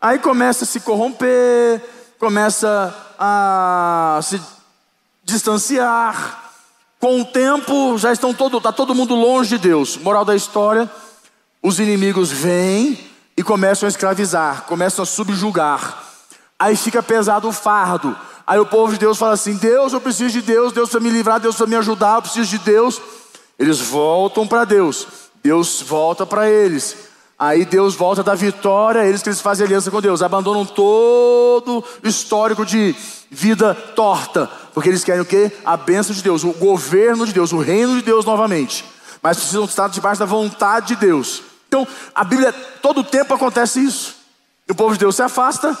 aí 0.00 0.18
começa 0.18 0.64
a 0.64 0.66
se 0.66 0.80
corromper, 0.80 1.99
começa 2.20 2.94
a 3.18 4.20
se 4.22 4.40
distanciar. 5.24 6.38
Com 7.00 7.22
o 7.22 7.24
tempo, 7.24 7.96
já 7.96 8.12
estão 8.12 8.34
todo, 8.34 8.58
está 8.58 8.70
todo 8.70 8.94
mundo 8.94 9.14
longe 9.14 9.56
de 9.56 9.68
Deus. 9.68 9.96
Moral 9.96 10.22
da 10.22 10.36
história: 10.36 10.88
os 11.62 11.80
inimigos 11.80 12.30
vêm 12.30 13.10
e 13.34 13.42
começam 13.42 13.86
a 13.86 13.88
escravizar, 13.88 14.66
começam 14.66 15.02
a 15.02 15.06
subjugar. 15.06 16.04
Aí 16.58 16.76
fica 16.76 17.02
pesado 17.02 17.48
o 17.48 17.52
fardo. 17.52 18.14
Aí 18.46 18.58
o 18.58 18.66
povo 18.66 18.92
de 18.92 18.98
Deus 18.98 19.16
fala 19.16 19.32
assim: 19.32 19.56
Deus, 19.56 19.94
eu 19.94 20.00
preciso 20.00 20.30
de 20.30 20.42
Deus, 20.42 20.74
Deus 20.74 20.90
para 20.90 21.00
me 21.00 21.08
livrar, 21.08 21.40
Deus 21.40 21.56
para 21.56 21.66
me 21.66 21.76
ajudar, 21.76 22.16
eu 22.16 22.22
preciso 22.22 22.50
de 22.50 22.58
Deus. 22.58 23.00
Eles 23.58 23.80
voltam 23.80 24.46
para 24.46 24.66
Deus, 24.66 25.06
Deus 25.42 25.80
volta 25.80 26.26
para 26.26 26.50
eles. 26.50 27.09
Aí 27.40 27.64
Deus 27.64 27.94
volta 27.94 28.22
da 28.22 28.34
vitória, 28.34 29.06
eles 29.06 29.22
que 29.22 29.30
eles 29.30 29.40
fazem 29.40 29.64
aliança 29.64 29.90
com 29.90 30.00
Deus, 30.00 30.20
abandonam 30.20 30.66
todo 30.66 31.82
histórico 32.04 32.66
de 32.66 32.94
vida 33.30 33.74
torta, 33.74 34.46
porque 34.74 34.90
eles 34.90 35.02
querem 35.02 35.22
o 35.22 35.24
quê? 35.24 35.50
A 35.64 35.74
bênção 35.74 36.14
de 36.14 36.22
Deus, 36.22 36.44
o 36.44 36.52
governo 36.52 37.26
de 37.26 37.32
Deus, 37.32 37.50
o 37.52 37.58
reino 37.58 37.96
de 37.96 38.02
Deus 38.02 38.26
novamente. 38.26 38.84
Mas 39.22 39.38
precisam 39.38 39.64
estar 39.64 39.88
debaixo 39.88 40.20
da 40.20 40.26
vontade 40.26 40.88
de 40.88 40.96
Deus. 40.96 41.42
Então, 41.66 41.88
a 42.14 42.22
Bíblia, 42.22 42.52
todo 42.82 43.02
tempo 43.02 43.32
acontece 43.32 43.82
isso. 43.82 44.16
O 44.68 44.74
povo 44.74 44.92
de 44.92 45.00
Deus 45.00 45.16
se 45.16 45.22
afasta, 45.22 45.76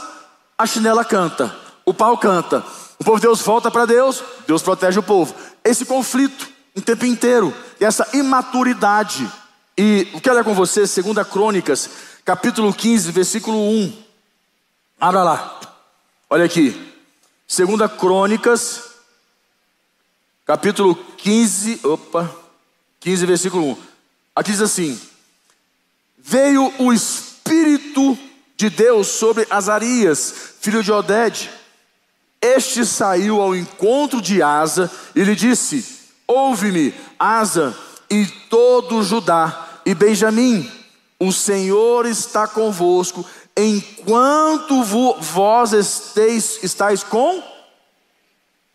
a 0.56 0.66
chinela 0.66 1.04
canta 1.04 1.54
o 1.90 1.94
pau 1.94 2.16
canta. 2.16 2.64
O 2.98 3.04
povo 3.04 3.16
de 3.16 3.22
Deus 3.22 3.40
volta 3.40 3.70
para 3.70 3.86
Deus, 3.86 4.22
Deus 4.46 4.62
protege 4.62 4.98
o 4.98 5.02
povo. 5.02 5.34
Esse 5.64 5.84
conflito 5.84 6.48
o 6.76 6.80
tempo 6.80 7.04
inteiro, 7.04 7.52
e 7.80 7.84
essa 7.84 8.06
imaturidade. 8.12 9.28
E 9.82 10.06
o 10.12 10.20
que 10.20 10.28
olhar 10.28 10.44
com 10.44 10.52
você, 10.52 10.80
2 10.80 11.26
Crônicas, 11.26 11.88
capítulo 12.22 12.70
15, 12.70 13.12
versículo 13.12 13.56
1. 13.56 14.02
Abra 15.00 15.22
lá. 15.22 15.58
Olha 16.28 16.44
aqui. 16.44 16.92
2 17.48 17.90
Crônicas, 17.98 18.90
capítulo 20.44 20.94
15, 21.16 21.80
opa, 21.82 22.30
15, 23.00 23.24
versículo 23.24 23.70
1. 23.70 23.76
Aqui 24.36 24.50
diz 24.50 24.60
assim: 24.60 25.00
Veio 26.18 26.70
o 26.78 26.92
Espírito 26.92 28.18
de 28.58 28.68
Deus 28.68 29.06
sobre 29.06 29.46
Azarias, 29.48 30.56
filho 30.60 30.82
de 30.82 30.92
Oded, 30.92 31.50
este 32.38 32.84
saiu 32.84 33.40
ao 33.40 33.56
encontro 33.56 34.20
de 34.20 34.42
Asa 34.42 34.90
e 35.16 35.24
lhe 35.24 35.34
disse: 35.34 35.82
Ouve-me, 36.28 36.92
Asa, 37.18 37.74
e 38.10 38.26
todo 38.26 39.02
Judá 39.02 39.59
e 39.84 39.94
Benjamim, 39.94 40.70
o 41.18 41.32
Senhor 41.32 42.06
está 42.06 42.46
convosco, 42.46 43.24
enquanto 43.56 44.82
vós 45.20 45.72
estéis, 45.72 46.62
estáis 46.62 47.02
com 47.02 47.42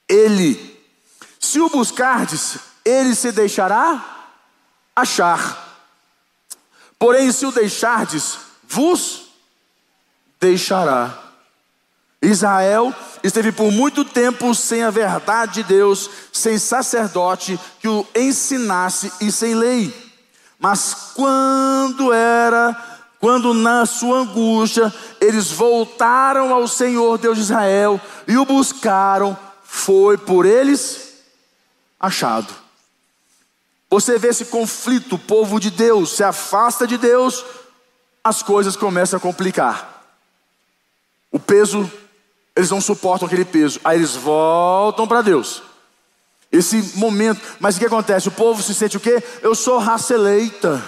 Ele. 0.08 0.76
Se 1.40 1.60
o 1.60 1.70
buscardes, 1.70 2.58
ele 2.84 3.16
se 3.16 3.32
deixará 3.32 4.30
achar. 4.96 5.64
Porém, 6.98 7.32
se 7.32 7.46
o 7.46 7.52
deixardes, 7.52 8.38
vos 8.68 9.26
deixará. 10.40 11.18
Israel 12.22 12.94
esteve 13.24 13.52
por 13.52 13.72
muito 13.72 14.06
tempo 14.06 14.54
sem 14.56 14.84
a 14.84 14.90
verdade 14.90 15.56
de 15.56 15.64
Deus, 15.64 16.10
sem 16.32 16.58
sacerdote 16.58 17.60
que 17.80 17.88
o 17.88 18.06
ensinasse 18.16 19.12
e 19.22 19.32
sem 19.32 19.56
lei. 19.56 20.05
Mas 20.60 21.12
quando 21.14 22.12
era, 22.14 22.76
quando 23.20 23.54
na 23.54 23.86
sua 23.86 24.20
angústia 24.20 24.94
eles 25.20 25.52
voltaram 25.52 26.54
ao 26.54 26.68
Senhor 26.68 27.18
Deus 27.18 27.38
de 27.38 27.44
Israel 27.44 28.00
e 28.28 28.38
o 28.38 28.46
buscaram, 28.46 29.38
foi 29.64 30.18
por 30.18 30.46
eles 30.46 31.14
achado. 32.00 32.54
Você 33.90 34.18
vê 34.18 34.30
esse 34.30 34.46
conflito, 34.46 35.16
o 35.16 35.20
povo 35.20 35.60
de 35.60 35.70
Deus 35.70 36.16
se 36.16 36.24
afasta 36.24 36.88
de 36.88 36.98
Deus, 36.98 37.46
as 38.24 38.42
coisas 38.42 38.76
começam 38.76 39.18
a 39.18 39.22
complicar. 39.22 40.04
O 41.32 41.40
peso 41.40 41.90
eles 42.56 42.70
não 42.70 42.80
suportam 42.80 43.26
aquele 43.26 43.44
peso. 43.44 43.80
Aí 43.84 43.98
eles 43.98 44.16
voltam 44.16 45.08
para 45.08 45.22
Deus. 45.22 45.62
Esse 46.56 46.98
momento, 46.98 47.42
mas 47.60 47.76
o 47.76 47.80
que 47.80 47.86
acontece? 47.86 48.30
O 48.30 48.32
povo 48.32 48.64
se 48.64 48.74
sente 48.74 48.96
o 48.96 49.00
quê? 49.00 49.22
Eu 49.42 49.54
sou 49.54 49.78
raça 49.78 50.14
eleita, 50.14 50.82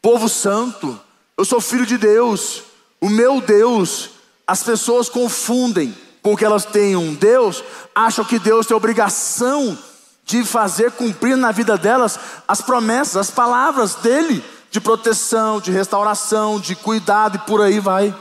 povo 0.00 0.28
santo, 0.28 0.98
eu 1.36 1.44
sou 1.44 1.60
filho 1.60 1.84
de 1.84 1.98
Deus, 1.98 2.62
o 3.00 3.08
meu 3.08 3.40
Deus. 3.40 4.10
As 4.46 4.62
pessoas 4.62 5.10
confundem 5.10 5.94
com 6.22 6.34
que 6.34 6.44
elas 6.44 6.64
têm 6.64 6.96
um 6.96 7.14
Deus, 7.14 7.62
acham 7.94 8.24
que 8.24 8.38
Deus 8.38 8.66
tem 8.66 8.74
obrigação 8.74 9.76
de 10.24 10.42
fazer 10.42 10.92
cumprir 10.92 11.36
na 11.36 11.52
vida 11.52 11.76
delas 11.76 12.18
as 12.46 12.62
promessas, 12.62 13.16
as 13.16 13.30
palavras 13.30 13.94
dele 13.96 14.42
de 14.70 14.80
proteção, 14.80 15.60
de 15.60 15.70
restauração, 15.70 16.58
de 16.58 16.74
cuidado 16.74 17.36
e 17.36 17.46
por 17.46 17.60
aí 17.60 17.78
vai. 17.78 18.14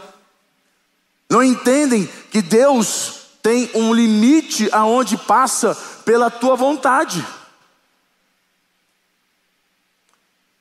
Não 1.29 1.41
entendem 1.41 2.09
que 2.29 2.41
Deus 2.41 3.13
tem 3.41 3.69
um 3.73 3.93
limite 3.93 4.69
aonde 4.73 5.17
passa 5.17 5.77
pela 6.07 6.31
tua 6.31 6.55
vontade. 6.55 7.21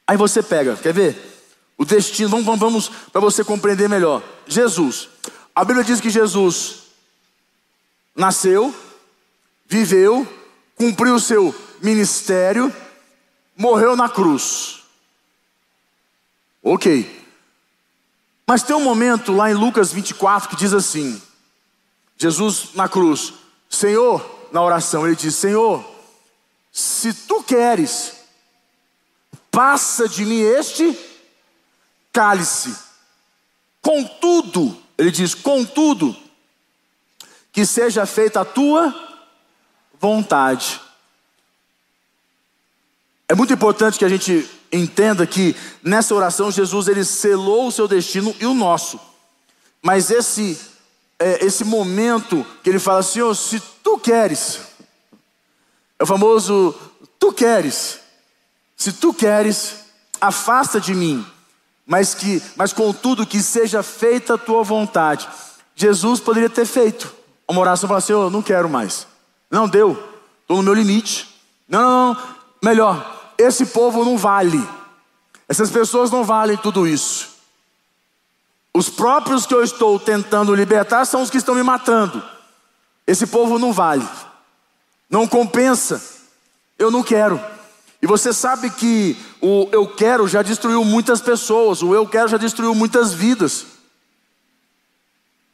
Aí 0.05 0.17
você 0.17 0.43
pega, 0.43 0.75
quer 0.75 0.93
ver? 0.93 1.17
O 1.79 1.85
destino, 1.85 2.29
vamos, 2.29 2.45
vamos, 2.45 2.61
vamos 2.61 2.89
para 3.13 3.21
você 3.21 3.45
compreender 3.45 3.89
melhor. 3.89 4.25
Jesus. 4.45 5.09
A 5.55 5.65
Bíblia 5.65 5.85
diz 5.85 6.01
que 6.01 6.11
Jesus 6.11 6.87
nasceu, 8.13 8.75
viveu, 9.69 10.27
cumpriu 10.75 11.15
o 11.15 11.21
seu 11.21 11.55
ministério, 11.81 12.75
morreu 13.57 13.95
na 13.95 14.09
cruz. 14.09 14.83
Ok. 16.61 17.25
Mas 18.45 18.65
tem 18.65 18.75
um 18.75 18.83
momento 18.83 19.31
lá 19.31 19.49
em 19.49 19.55
Lucas 19.55 19.93
24 19.93 20.49
que 20.49 20.57
diz 20.57 20.73
assim: 20.73 21.23
Jesus 22.19 22.71
na 22.75 22.89
cruz, 22.89 23.33
Senhor, 23.71 24.36
na 24.53 24.63
oração, 24.63 25.07
ele 25.07 25.17
diz: 25.17 25.35
Senhor, 25.35 25.85
se 26.73 27.13
tu 27.13 27.43
queres, 27.43 28.13
passa 29.51 30.09
de 30.09 30.25
mim 30.25 30.41
este 30.41 30.99
cálice. 32.13 32.77
Contudo, 33.81 34.77
ele 34.99 35.11
diz: 35.11 35.35
Contudo, 35.35 36.17
que 37.53 37.65
seja 37.65 38.05
feita 38.05 38.41
a 38.41 38.45
tua 38.45 38.95
vontade. 39.99 40.81
É 43.29 43.35
muito 43.35 43.53
importante 43.53 43.99
que 43.99 44.05
a 44.05 44.09
gente 44.09 44.49
entenda 44.71 45.27
que 45.27 45.57
nessa 45.83 46.15
oração 46.15 46.51
Jesus 46.51 46.87
ele 46.89 47.05
selou 47.05 47.69
o 47.69 47.73
seu 47.73 47.89
destino 47.89 48.35
e 48.39 48.47
o 48.47 48.55
nosso. 48.55 49.01
Mas 49.83 50.11
esse 50.11 50.76
é, 51.19 51.45
esse 51.45 51.65
momento 51.65 52.47
que 52.63 52.71
ele 52.71 52.79
fala, 52.79 53.03
Senhor, 53.03 53.35
se 53.35 53.61
tu 53.83 53.99
queres, 53.99 54.61
é 55.99 56.05
o 56.05 56.07
famoso 56.07 56.75
tu 57.19 57.33
queres, 57.33 58.01
se 58.77 58.93
tu 58.93 59.15
queres, 59.15 59.87
afasta 60.21 60.81
de 60.81 60.95
mim, 60.95 61.27
mas 61.87 62.15
que, 62.15 62.43
mas 62.57 62.73
contudo 62.73 63.27
que 63.27 63.43
seja 63.43 63.83
feita 63.83 64.35
a 64.35 64.39
tua 64.39 64.63
vontade. 64.63 65.29
Jesus 65.75 66.21
poderia 66.21 66.51
ter 66.51 66.67
feito 66.67 67.15
uma 67.49 67.61
oração 67.61 67.87
e 67.87 67.89
falar, 67.89 68.01
Senhor, 68.01 68.31
não 68.31 68.43
quero 68.43 68.69
mais. 68.69 69.07
Não 69.51 69.69
deu, 69.69 69.93
estou 70.43 70.57
no 70.59 70.63
meu 70.63 70.75
limite. 70.75 71.35
Não, 71.69 71.81
não, 71.81 72.15
não, 72.15 72.35
melhor, 72.63 73.33
esse 73.39 73.67
povo 73.67 74.05
não 74.05 74.19
vale. 74.19 74.67
Essas 75.49 75.71
pessoas 75.71 76.11
não 76.11 76.25
valem 76.25 76.57
tudo 76.57 76.87
isso. 76.87 77.36
Os 78.77 78.91
próprios 78.91 79.47
que 79.47 79.55
eu 79.55 79.63
estou 79.65 79.99
tentando 79.99 80.55
libertar 80.55 81.07
são 81.07 81.23
os 81.23 81.31
que 81.31 81.39
estão 81.39 81.55
me 81.55 81.63
matando. 81.63 82.23
Esse 83.07 83.27
povo 83.27 83.59
não 83.59 83.73
vale, 83.73 84.07
não 85.09 85.27
compensa. 85.27 85.99
Eu 86.79 86.91
não 86.91 87.03
quero. 87.03 87.41
E 88.03 88.07
você 88.07 88.35
sabe 88.35 88.69
que 88.69 89.17
o 89.41 89.67
eu 89.73 89.87
quero 89.87 90.29
já 90.29 90.43
destruiu 90.43 90.85
muitas 90.85 91.23
pessoas, 91.23 91.83
o 91.83 91.95
eu 91.95 92.07
quero 92.07 92.29
já 92.29 92.37
destruiu 92.37 92.75
muitas 92.75 93.15
vidas. 93.15 93.65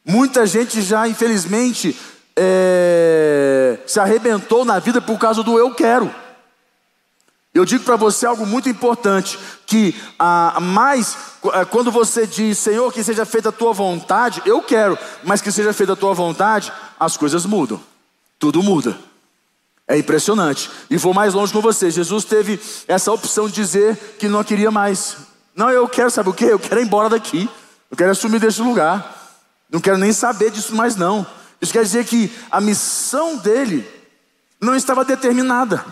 Muita 0.03 0.45
gente 0.45 0.81
já, 0.81 1.07
infelizmente, 1.07 1.97
é, 2.35 3.79
se 3.87 4.01
arrebentou 4.01 4.65
na 4.65 4.79
vida 4.79 4.99
por 4.99 5.17
causa 5.17 5.41
do 5.41 5.57
eu 5.57 5.73
quero. 5.73 6.13
Eu 7.53 7.65
digo 7.65 7.83
para 7.83 7.95
você 7.95 8.25
algo 8.25 8.45
muito 8.45 8.67
importante: 8.67 9.37
que 9.65 9.95
ah, 10.17 10.57
mais 10.59 11.15
é, 11.53 11.63
quando 11.65 11.91
você 11.91 12.25
diz, 12.25 12.57
Senhor, 12.57 12.91
que 12.91 13.03
seja 13.03 13.25
feita 13.25 13.49
a 13.49 13.51
tua 13.51 13.71
vontade, 13.73 14.41
eu 14.45 14.61
quero, 14.61 14.97
mas 15.23 15.41
que 15.41 15.51
seja 15.51 15.71
feita 15.71 15.93
a 15.93 15.95
tua 15.95 16.13
vontade, 16.13 16.73
as 16.99 17.15
coisas 17.15 17.45
mudam, 17.45 17.79
tudo 18.39 18.63
muda. 18.63 18.97
É 19.87 19.97
impressionante. 19.97 20.71
E 20.89 20.97
vou 20.97 21.13
mais 21.13 21.33
longe 21.33 21.53
com 21.53 21.61
você: 21.61 21.91
Jesus 21.91 22.25
teve 22.25 22.59
essa 22.87 23.11
opção 23.11 23.47
de 23.47 23.53
dizer 23.53 23.95
que 24.17 24.27
não 24.27 24.43
queria 24.43 24.71
mais. 24.71 25.17
Não, 25.55 25.69
eu 25.69 25.87
quero, 25.87 26.09
sabe 26.09 26.29
o 26.29 26.33
que? 26.33 26.45
Eu 26.45 26.57
quero 26.57 26.81
ir 26.81 26.85
embora 26.85 27.09
daqui, 27.09 27.47
eu 27.91 27.95
quero 27.95 28.11
assumir 28.11 28.39
desse 28.39 28.61
lugar, 28.61 29.37
não 29.69 29.79
quero 29.79 29.99
nem 29.99 30.11
saber 30.11 30.49
disso 30.49 30.75
mais, 30.75 30.95
não. 30.95 31.25
Isso 31.61 31.71
quer 31.71 31.83
dizer 31.83 32.05
que 32.05 32.31
a 32.49 32.59
missão 32.59 33.37
dele 33.37 33.87
não 34.59 34.75
estava 34.75 35.05
determinada. 35.05 35.85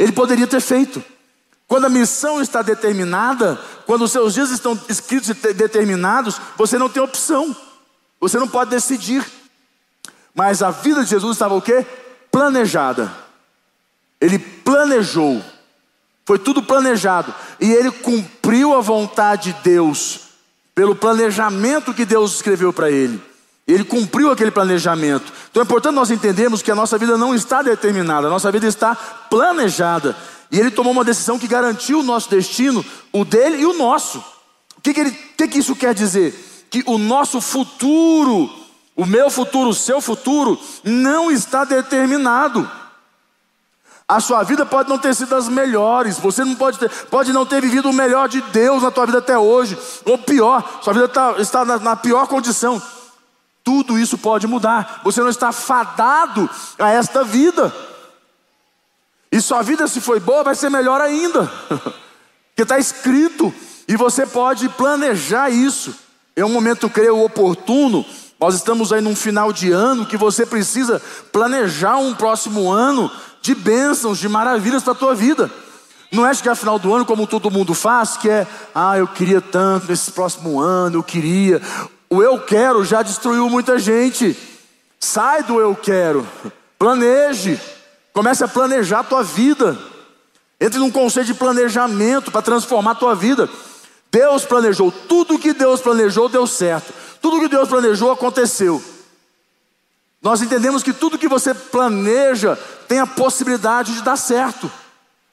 Ele 0.00 0.12
poderia 0.12 0.46
ter 0.46 0.62
feito. 0.62 1.04
Quando 1.68 1.84
a 1.84 1.90
missão 1.90 2.40
está 2.40 2.62
determinada, 2.62 3.60
quando 3.84 4.02
os 4.04 4.10
seus 4.10 4.32
dias 4.32 4.50
estão 4.50 4.80
escritos 4.88 5.28
e 5.28 5.52
determinados, 5.52 6.40
você 6.56 6.78
não 6.78 6.88
tem 6.88 7.02
opção. 7.02 7.54
Você 8.18 8.38
não 8.38 8.48
pode 8.48 8.70
decidir. 8.70 9.22
Mas 10.34 10.62
a 10.62 10.70
vida 10.70 11.04
de 11.04 11.10
Jesus 11.10 11.36
estava 11.36 11.54
o 11.54 11.60
quê? 11.60 11.84
Planejada. 12.32 13.12
Ele 14.18 14.38
planejou. 14.38 15.44
Foi 16.24 16.38
tudo 16.38 16.62
planejado. 16.62 17.34
E 17.60 17.70
ele 17.70 17.90
cumpriu 17.90 18.74
a 18.74 18.80
vontade 18.80 19.52
de 19.52 19.62
Deus 19.62 20.20
pelo 20.74 20.96
planejamento 20.96 21.92
que 21.92 22.06
Deus 22.06 22.36
escreveu 22.36 22.72
para 22.72 22.90
ele. 22.90 23.22
Ele 23.72 23.84
cumpriu 23.84 24.30
aquele 24.30 24.50
planejamento. 24.50 25.32
Então 25.50 25.62
é 25.62 25.64
importante 25.64 25.94
nós 25.94 26.10
entendermos 26.10 26.62
que 26.62 26.70
a 26.70 26.74
nossa 26.74 26.98
vida 26.98 27.16
não 27.16 27.34
está 27.34 27.62
determinada, 27.62 28.26
a 28.26 28.30
nossa 28.30 28.50
vida 28.50 28.66
está 28.66 28.94
planejada. 28.94 30.16
E 30.50 30.58
ele 30.58 30.70
tomou 30.70 30.92
uma 30.92 31.04
decisão 31.04 31.38
que 31.38 31.46
garantiu 31.46 32.00
o 32.00 32.02
nosso 32.02 32.28
destino, 32.28 32.84
o 33.12 33.24
dele 33.24 33.58
e 33.58 33.66
o 33.66 33.72
nosso. 33.72 34.18
O 34.76 34.80
que, 34.82 34.92
que, 34.92 35.00
ele, 35.00 35.10
que, 35.10 35.48
que 35.48 35.58
isso 35.58 35.76
quer 35.76 35.94
dizer? 35.94 36.66
Que 36.70 36.82
o 36.86 36.98
nosso 36.98 37.40
futuro, 37.40 38.50
o 38.96 39.06
meu 39.06 39.30
futuro, 39.30 39.70
o 39.70 39.74
seu 39.74 40.00
futuro, 40.00 40.58
não 40.82 41.30
está 41.30 41.64
determinado. 41.64 42.68
A 44.08 44.18
sua 44.18 44.42
vida 44.42 44.66
pode 44.66 44.88
não 44.88 44.98
ter 44.98 45.14
sido 45.14 45.28
das 45.28 45.48
melhores, 45.48 46.18
você 46.18 46.44
não 46.44 46.56
pode, 46.56 46.80
ter, 46.80 46.90
pode 47.08 47.32
não 47.32 47.46
ter 47.46 47.60
vivido 47.60 47.88
o 47.88 47.92
melhor 47.92 48.28
de 48.28 48.40
Deus 48.40 48.82
na 48.82 48.90
tua 48.90 49.06
vida 49.06 49.18
até 49.18 49.38
hoje, 49.38 49.78
ou 50.04 50.18
pior, 50.18 50.80
sua 50.82 50.92
vida 50.92 51.06
tá, 51.06 51.36
está 51.38 51.64
na, 51.64 51.78
na 51.78 51.94
pior 51.94 52.26
condição. 52.26 52.82
Tudo 53.70 53.96
isso 53.96 54.18
pode 54.18 54.48
mudar. 54.48 55.00
Você 55.04 55.20
não 55.20 55.28
está 55.28 55.52
fadado 55.52 56.50
a 56.76 56.90
esta 56.90 57.22
vida. 57.22 57.72
E 59.30 59.40
sua 59.40 59.62
vida, 59.62 59.86
se 59.86 60.00
foi 60.00 60.18
boa, 60.18 60.42
vai 60.42 60.56
ser 60.56 60.68
melhor 60.68 61.00
ainda. 61.00 61.46
Porque 62.50 62.62
está 62.64 62.80
escrito. 62.80 63.54
E 63.86 63.94
você 63.94 64.26
pode 64.26 64.68
planejar 64.70 65.50
isso. 65.50 65.94
É 66.34 66.44
um 66.44 66.48
momento, 66.48 66.90
creio, 66.90 67.22
oportuno. 67.22 68.04
Nós 68.40 68.56
estamos 68.56 68.92
aí 68.92 69.00
num 69.00 69.14
final 69.14 69.52
de 69.52 69.70
ano 69.70 70.04
que 70.04 70.16
você 70.16 70.44
precisa 70.44 71.00
planejar 71.30 71.98
um 71.98 72.12
próximo 72.12 72.72
ano 72.72 73.08
de 73.40 73.54
bênçãos, 73.54 74.18
de 74.18 74.28
maravilhas 74.28 74.82
para 74.82 74.94
a 74.94 74.96
tua 74.96 75.14
vida. 75.14 75.48
Não 76.10 76.26
é 76.26 76.34
chegar 76.34 76.56
final 76.56 76.76
do 76.76 76.92
ano 76.92 77.06
como 77.06 77.24
todo 77.24 77.52
mundo 77.52 77.72
faz, 77.72 78.16
que 78.16 78.28
é, 78.28 78.48
ah, 78.74 78.98
eu 78.98 79.06
queria 79.06 79.40
tanto 79.40 79.86
nesse 79.86 80.10
próximo 80.10 80.58
ano, 80.58 80.98
eu 80.98 81.04
queria. 81.04 81.62
O 82.12 82.22
eu 82.22 82.40
quero 82.40 82.84
já 82.84 83.02
destruiu 83.02 83.48
muita 83.48 83.78
gente. 83.78 84.36
Sai 84.98 85.44
do 85.44 85.60
eu 85.60 85.76
quero. 85.76 86.26
Planeje. 86.76 87.60
Comece 88.12 88.42
a 88.42 88.48
planejar 88.48 89.00
a 89.00 89.04
tua 89.04 89.22
vida. 89.22 89.78
Entre 90.60 90.78
num 90.78 90.90
conceito 90.90 91.28
de 91.28 91.34
planejamento 91.34 92.32
para 92.32 92.42
transformar 92.42 92.92
a 92.92 92.96
tua 92.96 93.14
vida. 93.14 93.48
Deus 94.10 94.44
planejou, 94.44 94.90
tudo 94.90 95.38
que 95.38 95.52
Deus 95.54 95.80
planejou 95.80 96.28
deu 96.28 96.46
certo. 96.46 96.92
Tudo 97.22 97.38
que 97.38 97.48
Deus 97.48 97.68
planejou 97.68 98.10
aconteceu. 98.10 98.82
Nós 100.20 100.42
entendemos 100.42 100.82
que 100.82 100.92
tudo 100.92 101.16
que 101.16 101.28
você 101.28 101.54
planeja 101.54 102.58
tem 102.88 102.98
a 102.98 103.06
possibilidade 103.06 103.94
de 103.94 104.02
dar 104.02 104.16
certo. 104.16 104.70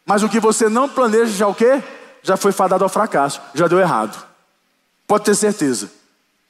Mas 0.06 0.24
o 0.24 0.30
que 0.30 0.40
você 0.40 0.70
não 0.70 0.88
planeja 0.88 1.32
já 1.32 1.48
o 1.48 1.56
quê? 1.56 1.84
Já 2.22 2.38
foi 2.38 2.52
fadado 2.52 2.84
ao 2.84 2.90
fracasso, 2.90 3.42
já 3.54 3.68
deu 3.68 3.80
errado. 3.80 4.24
Pode 5.06 5.26
ter 5.26 5.36
certeza. 5.36 5.90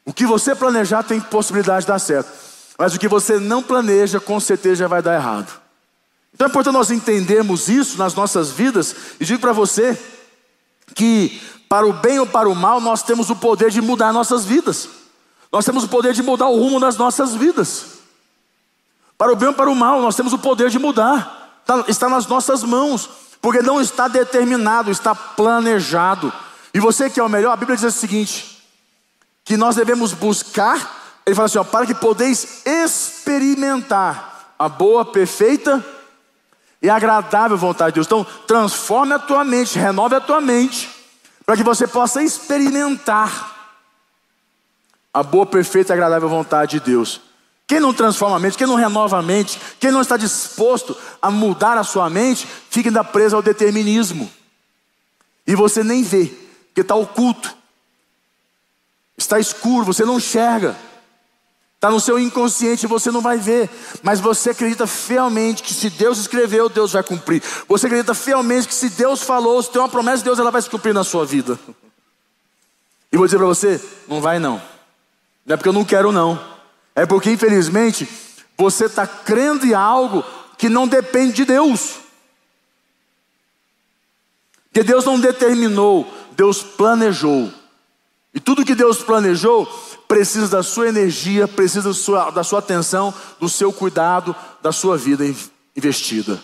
O 0.07 0.13
que 0.13 0.25
você 0.25 0.55
planejar 0.55 1.03
tem 1.03 1.19
possibilidade 1.19 1.81
de 1.81 1.91
dar 1.91 1.99
certo. 1.99 2.31
Mas 2.79 2.95
o 2.95 2.99
que 2.99 3.09
você 3.09 3.41
não 3.41 3.61
planeja, 3.61 4.21
com 4.21 4.39
certeza 4.39 4.87
vai 4.87 5.01
dar 5.01 5.15
errado. 5.15 5.51
Então 6.33 6.47
é 6.47 6.49
importante 6.49 6.75
nós 6.75 6.89
entendermos 6.89 7.67
isso 7.67 7.97
nas 7.97 8.15
nossas 8.15 8.49
vidas. 8.49 8.95
E 9.19 9.25
digo 9.25 9.41
para 9.41 9.51
você 9.51 9.99
que, 10.95 11.41
para 11.67 11.85
o 11.85 11.91
bem 11.91 12.19
ou 12.19 12.25
para 12.25 12.47
o 12.47 12.55
mal, 12.55 12.79
nós 12.79 13.03
temos 13.03 13.29
o 13.29 13.35
poder 13.35 13.69
de 13.69 13.81
mudar 13.81 14.13
nossas 14.13 14.45
vidas. 14.45 14.87
Nós 15.51 15.65
temos 15.65 15.83
o 15.83 15.89
poder 15.89 16.13
de 16.13 16.23
mudar 16.23 16.47
o 16.47 16.57
rumo 16.57 16.79
das 16.79 16.95
nossas 16.95 17.35
vidas. 17.35 17.97
Para 19.17 19.33
o 19.33 19.35
bem 19.35 19.49
ou 19.49 19.53
para 19.53 19.69
o 19.69 19.75
mal, 19.75 20.01
nós 20.01 20.15
temos 20.15 20.31
o 20.31 20.37
poder 20.37 20.69
de 20.69 20.79
mudar. 20.79 21.61
Tá, 21.65 21.83
está 21.85 22.07
nas 22.07 22.25
nossas 22.27 22.63
mãos. 22.63 23.09
Porque 23.41 23.61
não 23.61 23.81
está 23.81 24.07
determinado, 24.07 24.89
está 24.89 25.13
planejado. 25.13 26.31
E 26.73 26.79
você 26.79 27.09
que 27.09 27.19
é 27.19 27.23
o 27.23 27.27
melhor, 27.27 27.51
a 27.51 27.57
Bíblia 27.57 27.75
diz 27.75 27.93
o 27.93 27.99
seguinte: 27.99 28.56
que 29.47 29.55
nós 29.55 29.77
devemos 29.77 30.11
buscar, 30.11 31.21
ele 31.25 31.33
fala 31.33 31.45
assim: 31.45 31.57
ó, 31.57 31.63
para 31.63 31.85
que 31.85 31.95
podeis 31.95 32.63
experimentar 32.65 34.53
a 34.59 34.67
boa, 34.67 35.05
perfeita 35.05 35.83
e 36.81 36.89
agradável 36.89 37.57
vontade 37.57 37.91
de 37.91 37.95
Deus. 37.95 38.07
Então, 38.07 38.27
transforme 38.45 39.13
a 39.13 39.19
tua 39.19 39.45
mente, 39.45 39.79
renove 39.79 40.15
a 40.15 40.19
tua 40.19 40.41
mente, 40.41 40.89
para 41.45 41.55
que 41.55 41.63
você 41.63 41.87
possa 41.87 42.21
experimentar 42.21 43.55
a 45.13 45.23
boa, 45.23 45.45
perfeita 45.45 45.93
e 45.93 45.95
agradável 45.95 46.27
vontade 46.27 46.71
de 46.71 46.85
Deus. 46.91 47.21
Quem 47.65 47.79
não 47.79 47.93
transforma 47.93 48.35
a 48.35 48.39
mente, 48.39 48.57
quem 48.57 48.67
não 48.67 48.75
renova 48.75 49.17
a 49.17 49.21
mente, 49.21 49.59
quem 49.79 49.91
não 49.91 50.01
está 50.01 50.17
disposto 50.17 50.95
a 51.21 51.31
mudar 51.31 51.77
a 51.77 51.85
sua 51.85 52.09
mente, 52.09 52.45
fica 52.69 52.89
ainda 52.89 53.03
preso 53.03 53.37
ao 53.37 53.41
determinismo. 53.41 54.29
E 55.45 55.55
você 55.55 55.85
nem 55.85 56.03
vê, 56.03 56.33
porque 56.67 56.81
está 56.81 56.95
oculto. 56.95 57.55
Está 59.27 59.41
escuro, 59.41 59.83
você 59.83 60.05
não 60.05 60.19
enxerga. 60.19 60.73
Está 61.75 61.91
no 61.91 61.99
seu 61.99 62.17
inconsciente, 62.17 62.87
você 62.87 63.11
não 63.11 63.19
vai 63.19 63.37
ver. 63.37 63.69
Mas 64.01 64.21
você 64.21 64.51
acredita 64.51 64.87
fielmente 64.87 65.61
que 65.61 65.73
se 65.73 65.89
Deus 65.89 66.17
escreveu, 66.17 66.69
Deus 66.69 66.93
vai 66.93 67.03
cumprir. 67.03 67.43
Você 67.67 67.87
acredita 67.87 68.13
fielmente 68.13 68.69
que 68.69 68.73
se 68.73 68.89
Deus 68.91 69.21
falou, 69.21 69.61
se 69.61 69.69
tem 69.69 69.81
uma 69.81 69.89
promessa 69.89 70.19
de 70.19 70.23
Deus, 70.23 70.39
ela 70.39 70.49
vai 70.49 70.61
se 70.61 70.69
cumprir 70.69 70.93
na 70.93 71.03
sua 71.03 71.25
vida. 71.25 71.59
E 73.11 73.17
vou 73.17 73.25
dizer 73.25 73.37
para 73.37 73.47
você: 73.47 73.83
não 74.07 74.21
vai 74.21 74.39
não. 74.39 74.61
Não 75.45 75.53
é 75.53 75.57
porque 75.57 75.67
eu 75.67 75.73
não 75.73 75.83
quero, 75.83 76.09
não. 76.09 76.41
É 76.95 77.05
porque, 77.05 77.29
infelizmente, 77.29 78.07
você 78.57 78.85
está 78.85 79.05
crendo 79.05 79.65
em 79.65 79.73
algo 79.73 80.23
que 80.57 80.69
não 80.69 80.87
depende 80.87 81.33
de 81.33 81.43
Deus. 81.43 81.95
Que 84.71 84.83
Deus 84.83 85.03
não 85.03 85.19
determinou, 85.19 86.09
Deus 86.31 86.63
planejou. 86.63 87.51
E 88.33 88.39
tudo 88.39 88.65
que 88.65 88.75
Deus 88.75 88.99
planejou 88.99 89.65
precisa 90.07 90.47
da 90.47 90.63
sua 90.63 90.87
energia, 90.87 91.47
precisa 91.47 91.89
da 91.89 91.93
sua, 91.93 92.29
da 92.29 92.43
sua 92.43 92.59
atenção, 92.59 93.13
do 93.39 93.49
seu 93.49 93.73
cuidado, 93.73 94.35
da 94.61 94.71
sua 94.71 94.97
vida 94.97 95.23
investida. 95.75 96.41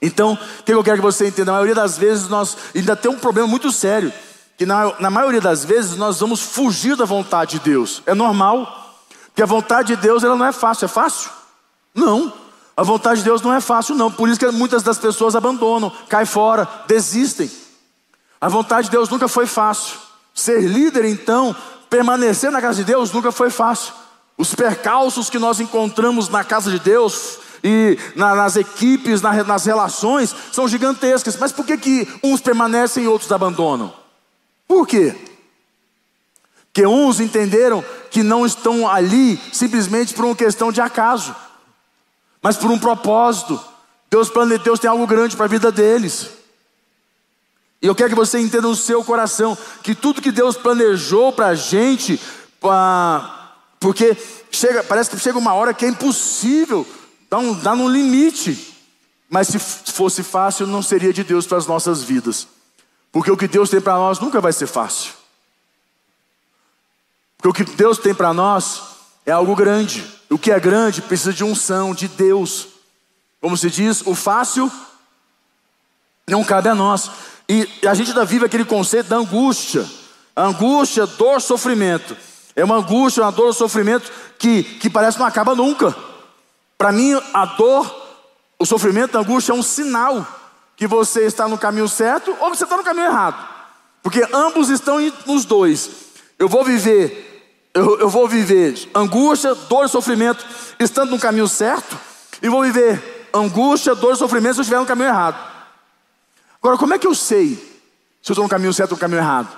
Então, 0.00 0.38
o 0.60 0.62
que 0.62 0.72
eu 0.72 0.84
quero 0.84 0.98
que 0.98 1.02
você 1.02 1.28
entenda? 1.28 1.50
A 1.50 1.54
maioria 1.54 1.74
das 1.74 1.98
vezes 1.98 2.28
nós 2.28 2.56
ainda 2.74 2.94
tem 2.94 3.10
um 3.10 3.18
problema 3.18 3.48
muito 3.48 3.72
sério, 3.72 4.12
que 4.56 4.64
na, 4.64 5.00
na 5.00 5.10
maioria 5.10 5.40
das 5.40 5.64
vezes 5.64 5.96
nós 5.96 6.20
vamos 6.20 6.40
fugir 6.40 6.96
da 6.96 7.04
vontade 7.04 7.58
de 7.58 7.70
Deus. 7.70 8.02
É 8.06 8.14
normal, 8.14 8.94
porque 9.26 9.42
a 9.42 9.46
vontade 9.46 9.94
de 9.94 10.02
Deus 10.02 10.22
ela 10.22 10.36
não 10.36 10.46
é 10.46 10.52
fácil. 10.52 10.84
É 10.84 10.88
fácil? 10.88 11.30
Não. 11.94 12.32
A 12.76 12.82
vontade 12.82 13.20
de 13.20 13.24
Deus 13.24 13.42
não 13.42 13.52
é 13.52 13.60
fácil, 13.60 13.96
não. 13.96 14.10
Por 14.10 14.28
isso 14.28 14.38
que 14.38 14.48
muitas 14.50 14.84
das 14.84 14.98
pessoas 14.98 15.34
abandonam, 15.34 15.92
caem 16.08 16.26
fora, 16.26 16.68
desistem. 16.86 17.50
A 18.40 18.48
vontade 18.48 18.86
de 18.86 18.92
Deus 18.92 19.08
nunca 19.08 19.26
foi 19.26 19.46
fácil. 19.46 19.98
Ser 20.38 20.60
líder, 20.60 21.04
então, 21.04 21.54
permanecer 21.90 22.52
na 22.52 22.60
casa 22.60 22.76
de 22.76 22.84
Deus 22.84 23.10
nunca 23.10 23.32
foi 23.32 23.50
fácil. 23.50 23.92
Os 24.36 24.54
percalços 24.54 25.28
que 25.28 25.36
nós 25.36 25.58
encontramos 25.58 26.28
na 26.28 26.44
casa 26.44 26.70
de 26.70 26.78
Deus 26.78 27.40
e 27.64 27.98
na, 28.14 28.36
nas 28.36 28.54
equipes, 28.54 29.20
na, 29.20 29.42
nas 29.42 29.66
relações, 29.66 30.32
são 30.52 30.68
gigantescas. 30.68 31.36
Mas 31.36 31.50
por 31.50 31.66
que, 31.66 31.76
que 31.76 32.08
uns 32.22 32.40
permanecem 32.40 33.02
e 33.02 33.08
outros 33.08 33.32
abandonam? 33.32 33.92
Por 34.68 34.86
quê? 34.86 35.12
Porque 36.66 36.86
uns 36.86 37.18
entenderam 37.18 37.84
que 38.08 38.22
não 38.22 38.46
estão 38.46 38.88
ali 38.88 39.40
simplesmente 39.52 40.14
por 40.14 40.24
uma 40.24 40.36
questão 40.36 40.70
de 40.70 40.80
acaso, 40.80 41.34
mas 42.40 42.56
por 42.56 42.70
um 42.70 42.78
propósito. 42.78 43.60
Deus, 44.08 44.30
Deus 44.62 44.78
tem 44.78 44.88
algo 44.88 45.04
grande 45.04 45.34
para 45.34 45.46
a 45.46 45.48
vida 45.48 45.72
deles. 45.72 46.37
E 47.80 47.86
eu 47.86 47.94
quero 47.94 48.10
que 48.10 48.16
você 48.16 48.38
entenda 48.40 48.66
no 48.68 48.74
seu 48.74 49.04
coração 49.04 49.56
que 49.82 49.94
tudo 49.94 50.22
que 50.22 50.32
Deus 50.32 50.56
planejou 50.56 51.32
para 51.32 51.48
a 51.48 51.54
gente, 51.54 52.20
pra, 52.60 53.54
porque 53.78 54.16
chega, 54.50 54.82
parece 54.82 55.10
que 55.10 55.18
chega 55.18 55.38
uma 55.38 55.54
hora 55.54 55.72
que 55.72 55.84
é 55.84 55.88
impossível, 55.88 56.86
dá, 57.30 57.38
um, 57.38 57.54
dá 57.54 57.76
no 57.76 57.88
limite. 57.88 58.74
Mas 59.30 59.48
se 59.48 59.58
fosse 59.58 60.22
fácil, 60.22 60.66
não 60.66 60.82
seria 60.82 61.12
de 61.12 61.22
Deus 61.22 61.46
para 61.46 61.58
as 61.58 61.66
nossas 61.66 62.02
vidas. 62.02 62.48
Porque 63.12 63.30
o 63.30 63.36
que 63.36 63.46
Deus 63.46 63.70
tem 63.70 63.80
para 63.80 63.94
nós 63.94 64.18
nunca 64.18 64.40
vai 64.40 64.52
ser 64.52 64.66
fácil. 64.66 65.12
Porque 67.36 67.62
o 67.62 67.66
que 67.66 67.76
Deus 67.76 67.98
tem 67.98 68.14
para 68.14 68.32
nós 68.32 68.82
é 69.24 69.30
algo 69.30 69.54
grande. 69.54 70.04
O 70.28 70.38
que 70.38 70.50
é 70.50 70.58
grande 70.58 71.02
precisa 71.02 71.32
de 71.32 71.44
unção, 71.44 71.94
de 71.94 72.08
Deus. 72.08 72.68
Como 73.40 73.56
se 73.56 73.70
diz, 73.70 74.02
o 74.06 74.14
fácil 74.14 74.70
não 76.26 76.42
cabe 76.42 76.68
a 76.68 76.74
nós. 76.74 77.10
E 77.48 77.68
a 77.86 77.94
gente 77.94 78.10
ainda 78.10 78.24
vive 78.24 78.44
aquele 78.44 78.64
conceito 78.64 79.08
da 79.08 79.16
angústia. 79.16 79.88
Angústia, 80.36 81.06
dor, 81.06 81.40
sofrimento. 81.40 82.16
É 82.54 82.64
uma 82.64 82.76
angústia, 82.76 83.22
uma 83.22 83.32
dor, 83.32 83.48
um 83.48 83.52
sofrimento 83.52 84.10
que, 84.38 84.62
que 84.62 84.90
parece 84.90 85.16
que 85.16 85.20
não 85.20 85.26
acaba 85.26 85.54
nunca. 85.54 85.94
Para 86.76 86.92
mim, 86.92 87.20
a 87.32 87.44
dor, 87.44 87.92
o 88.58 88.66
sofrimento, 88.66 89.16
a 89.16 89.20
angústia 89.20 89.52
é 89.52 89.54
um 89.54 89.62
sinal 89.62 90.26
que 90.76 90.86
você 90.86 91.24
está 91.24 91.48
no 91.48 91.58
caminho 91.58 91.88
certo 91.88 92.36
ou 92.40 92.54
você 92.54 92.64
está 92.64 92.76
no 92.76 92.84
caminho 92.84 93.06
errado. 93.06 93.48
Porque 94.02 94.26
ambos 94.32 94.68
estão 94.68 94.98
nos 95.26 95.44
dois. 95.44 95.90
Eu 96.38 96.48
vou 96.48 96.62
viver, 96.62 97.70
eu, 97.74 97.98
eu 97.98 98.08
vou 98.08 98.28
viver 98.28 98.88
angústia, 98.94 99.54
dor 99.54 99.86
e 99.86 99.88
sofrimento 99.88 100.46
estando 100.78 101.10
no 101.10 101.18
caminho 101.18 101.48
certo, 101.48 101.98
e 102.40 102.48
vou 102.48 102.62
viver 102.62 103.28
angústia, 103.34 103.94
dor 103.94 104.14
e 104.14 104.16
sofrimento 104.16 104.54
se 104.54 104.60
eu 104.60 104.62
estiver 104.62 104.78
no 104.78 104.86
caminho 104.86 105.08
errado. 105.08 105.57
Agora, 106.60 106.78
como 106.78 106.94
é 106.94 106.98
que 106.98 107.06
eu 107.06 107.14
sei 107.14 107.54
se 108.22 108.30
eu 108.30 108.34
estou 108.34 108.44
no 108.44 108.48
caminho 108.48 108.72
certo 108.72 108.92
ou 108.92 108.96
no 108.96 109.00
caminho 109.00 109.20
errado? 109.20 109.56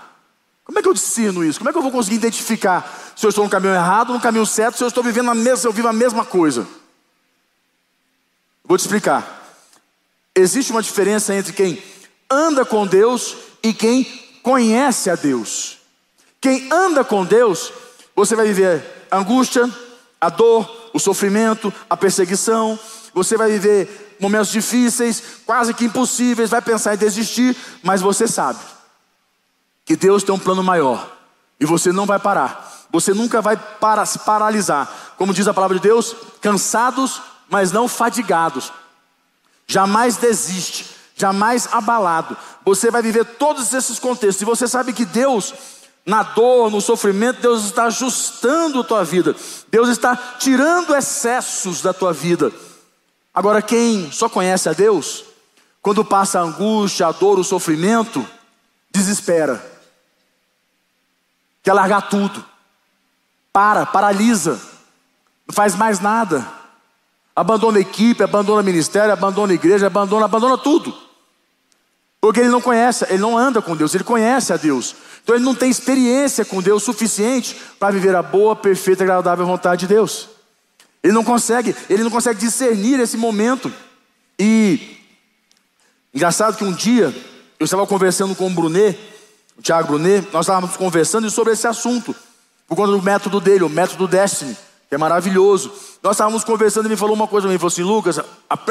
Como 0.65 0.79
é 0.79 0.83
que 0.83 0.89
eu 0.89 0.95
discerno 0.95 1.45
isso? 1.45 1.59
Como 1.59 1.69
é 1.69 1.73
que 1.73 1.79
eu 1.79 1.83
vou 1.83 1.91
conseguir 1.91 2.17
identificar 2.17 3.13
se 3.17 3.27
eu 3.27 3.31
estou 3.31 3.45
no 3.45 3.51
caminho 3.51 3.75
errado 3.75 4.11
ou 4.11 4.17
no 4.17 4.21
caminho 4.21 4.47
certo, 4.47 4.77
se 4.77 4.85
eu 4.85 4.89
estou 4.89 5.03
vivendo 5.03 5.31
a 5.31 5.35
mesma, 5.35 5.69
eu 5.69 5.73
vivo 5.73 5.89
a 5.89 5.93
mesma 5.93 6.25
coisa? 6.25 6.67
Vou 8.65 8.79
te 8.79 8.83
explicar. 8.83 9.59
Existe 10.35 10.71
uma 10.71 10.83
diferença 10.83 11.35
entre 11.35 11.53
quem 11.53 11.83
anda 12.31 12.65
com 12.65 12.87
Deus 12.87 13.37
e 13.63 13.75
quem 13.75 14.05
conhece 14.43 15.11
a 15.11 15.17
Deus. 15.17 15.79
Quem 16.41 16.73
anda 16.73 17.03
com 17.03 17.25
Deus, 17.25 17.73
você 18.15 18.37
vai 18.37 18.47
viver 18.47 19.09
a 19.11 19.19
angústia, 19.19 19.69
a 20.21 20.29
dor, 20.29 20.91
o 20.95 20.99
sofrimento, 20.99 21.73
a 21.89 21.97
perseguição, 21.97 22.79
você 23.13 23.37
vai 23.37 23.51
viver 23.51 24.10
momentos 24.21 24.51
difíceis, 24.51 25.23
quase 25.47 25.75
que 25.75 25.85
impossíveis, 25.85 26.51
vai 26.51 26.61
pensar 26.63 26.95
em 26.95 26.99
desistir, 26.99 27.57
mas 27.83 28.01
você 28.01 28.29
sabe 28.29 28.59
que 29.85 29.97
Deus 29.97 30.23
tem 30.23 30.35
um 30.35 30.39
plano 30.39 30.63
maior 30.63 31.11
e 31.59 31.67
você 31.67 31.93
não 31.93 32.07
vai 32.07 32.19
parar. 32.19 32.71
Você 32.93 33.15
nunca 33.15 33.41
vai 33.41 33.57
para, 33.57 34.05
se 34.05 34.19
paralisar. 34.21 34.89
Como 35.17 35.35
diz 35.35 35.47
a 35.47 35.55
palavra 35.55 35.79
de 35.79 35.83
Deus, 35.83 36.15
cansados, 36.41 37.21
mas 37.49 37.73
não 37.73 37.89
fadigados. 37.89 38.73
Jamais 39.67 40.17
desiste, 40.17 40.87
jamais 41.17 41.69
abalado. 41.73 42.37
Você 42.65 42.91
vai 42.91 43.03
viver 43.03 43.25
todos 43.25 43.73
esses 43.73 43.99
contextos. 43.99 44.43
E 44.43 44.45
você 44.45 44.67
sabe 44.67 44.93
que 44.93 45.05
Deus, 45.05 45.55
na 46.05 46.23
dor, 46.23 46.71
no 46.71 46.81
sofrimento, 46.81 47.41
Deus 47.41 47.65
está 47.65 47.85
ajustando 47.85 48.81
a 48.81 48.85
tua 48.85 49.05
vida. 49.05 49.37
Deus 49.71 49.89
está 49.89 50.17
tirando 50.39 50.95
excessos 50.97 51.83
da 51.83 51.93
tua 51.93 52.13
vida. 52.13 52.53
Agora, 53.35 53.63
quem 53.63 54.11
só 54.11 54.29
conhece 54.29 54.69
a 54.69 54.73
Deus, 54.73 55.25
quando 55.81 56.05
passa 56.05 56.41
a 56.41 56.43
angústia, 56.43 57.07
a 57.07 57.13
dor, 57.13 57.39
o 57.39 57.45
sofrimento, 57.45 58.27
desespera, 58.91 59.65
quer 61.63 61.73
largar 61.73 62.09
tudo, 62.09 62.45
para, 63.53 63.87
paralisa, 63.87 64.61
não 65.47 65.55
faz 65.55 65.75
mais 65.75 66.01
nada, 66.01 66.47
abandona 67.35 67.79
a 67.79 67.81
equipe, 67.81 68.23
abandona 68.23 68.63
o 68.63 68.65
ministério, 68.65 69.13
abandona 69.13 69.53
a 69.53 69.55
igreja, 69.55 69.87
abandona, 69.87 70.25
abandona 70.25 70.59
tudo, 70.59 70.95
porque 72.21 72.41
ele 72.41 72.49
não 72.49 72.61
conhece, 72.61 73.07
ele 73.09 73.19
não 73.19 73.39
anda 73.39 73.63
com 73.63 73.77
Deus, 73.77 73.95
ele 73.95 74.05
conhece 74.05 74.53
a 74.53 74.57
Deus, 74.57 74.95
então 75.23 75.35
ele 75.35 75.45
não 75.45 75.55
tem 75.55 75.71
experiência 75.71 76.45
com 76.45 76.61
Deus 76.61 76.83
suficiente 76.83 77.57
para 77.79 77.93
viver 77.93 78.15
a 78.17 78.23
boa, 78.23 78.57
perfeita 78.57 79.05
agradável 79.05 79.47
vontade 79.47 79.81
de 79.81 79.87
Deus. 79.87 80.29
Ele 81.03 81.13
não 81.13 81.25
consegue, 81.25 81.75
ele 81.89 82.03
não 82.03 82.11
consegue 82.11 82.39
discernir 82.41 83.01
esse 83.01 83.17
momento. 83.17 83.73
E 84.39 84.99
engraçado 86.13 86.57
que 86.57 86.65
um 86.65 86.73
dia 86.73 87.15
eu 87.59 87.65
estava 87.65 87.87
conversando 87.87 88.35
com 88.35 88.47
o 88.47 88.51
Brunet, 88.51 88.99
o 89.59 89.63
Thiago 89.63 89.89
Brunet, 89.89 90.27
nós 90.33 90.47
estávamos 90.47 90.77
conversando 90.77 91.29
sobre 91.31 91.53
esse 91.53 91.67
assunto, 91.67 92.15
por 92.67 92.77
conta 92.77 92.93
do 92.93 93.03
método 93.03 93.41
dele, 93.41 93.65
o 93.65 93.69
método 93.69 94.09
Destiny, 94.09 94.57
que 94.89 94.95
é 94.95 94.99
maravilhoso. 94.99 95.73
Nós 96.03 96.13
estávamos 96.13 96.45
conversando 96.45 96.85
e 96.85 96.87
ele 96.87 96.95
me 96.95 96.99
falou 96.99 97.15
uma 97.15 97.29
coisa, 97.29 97.47
ele 97.47 97.59
falou 97.59 97.69
assim, 97.69 97.83
Lucas, 97.83 98.19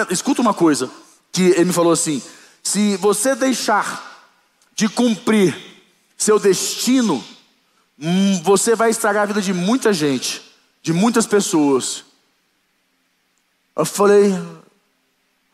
escuta 0.10 0.42
uma 0.42 0.54
coisa, 0.54 0.90
que 1.32 1.44
ele 1.44 1.66
me 1.66 1.74
falou 1.74 1.92
assim, 1.92 2.22
se 2.64 2.98
você 2.98 3.36
deixar 3.36 4.08
de 4.76 4.90
cumprir 4.90 5.56
seu 6.18 6.40
destino, 6.40 7.24
hum, 8.00 8.42
você 8.44 8.76
vai 8.76 8.90
estragar 8.90 9.24
a 9.24 9.26
vida 9.26 9.42
de 9.42 9.54
muita 9.54 9.94
gente, 9.94 10.42
de 10.82 10.92
muitas 10.94 11.28
pessoas. 11.28 12.06
Eu 13.76 13.86
falei, 13.86 14.38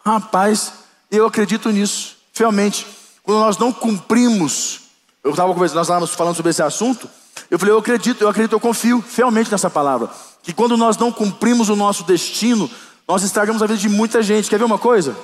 rapaz, 0.04 0.73
eu 1.12 1.25
acredito 1.25 1.69
nisso, 1.69 2.17
realmente. 2.34 2.86
Quando 3.23 3.39
nós 3.39 3.58
não 3.58 3.71
cumprimos, 3.71 4.82
eu 5.23 5.32
estava 5.32 5.54
conversando, 5.54 5.78
nós 5.78 5.88
estávamos 5.88 6.10
falando 6.12 6.36
sobre 6.36 6.51
esse 6.51 6.62
assunto. 6.62 7.10
Eu 7.49 7.60
falei, 7.60 7.73
eu 7.73 7.80
acredito, 7.80 8.21
eu 8.21 8.30
acredito, 8.30 8.54
eu 8.54 8.60
confio 8.60 9.04
realmente 9.15 9.51
nessa 9.51 9.69
palavra. 9.69 10.10
Que 10.43 10.54
quando 10.54 10.78
nós 10.78 10.97
não 10.97 11.12
cumprimos 11.12 11.69
o 11.69 11.75
nosso 11.75 12.04
destino, 12.04 12.69
nós 13.08 13.23
estragamos 13.23 13.62
a 13.62 13.67
vida 13.67 13.80
de 13.80 13.89
muita 13.89 14.21
gente. 14.21 14.49
Quer 14.49 14.58
ver 14.58 14.65
uma 14.65 14.78
coisa? 14.78 15.15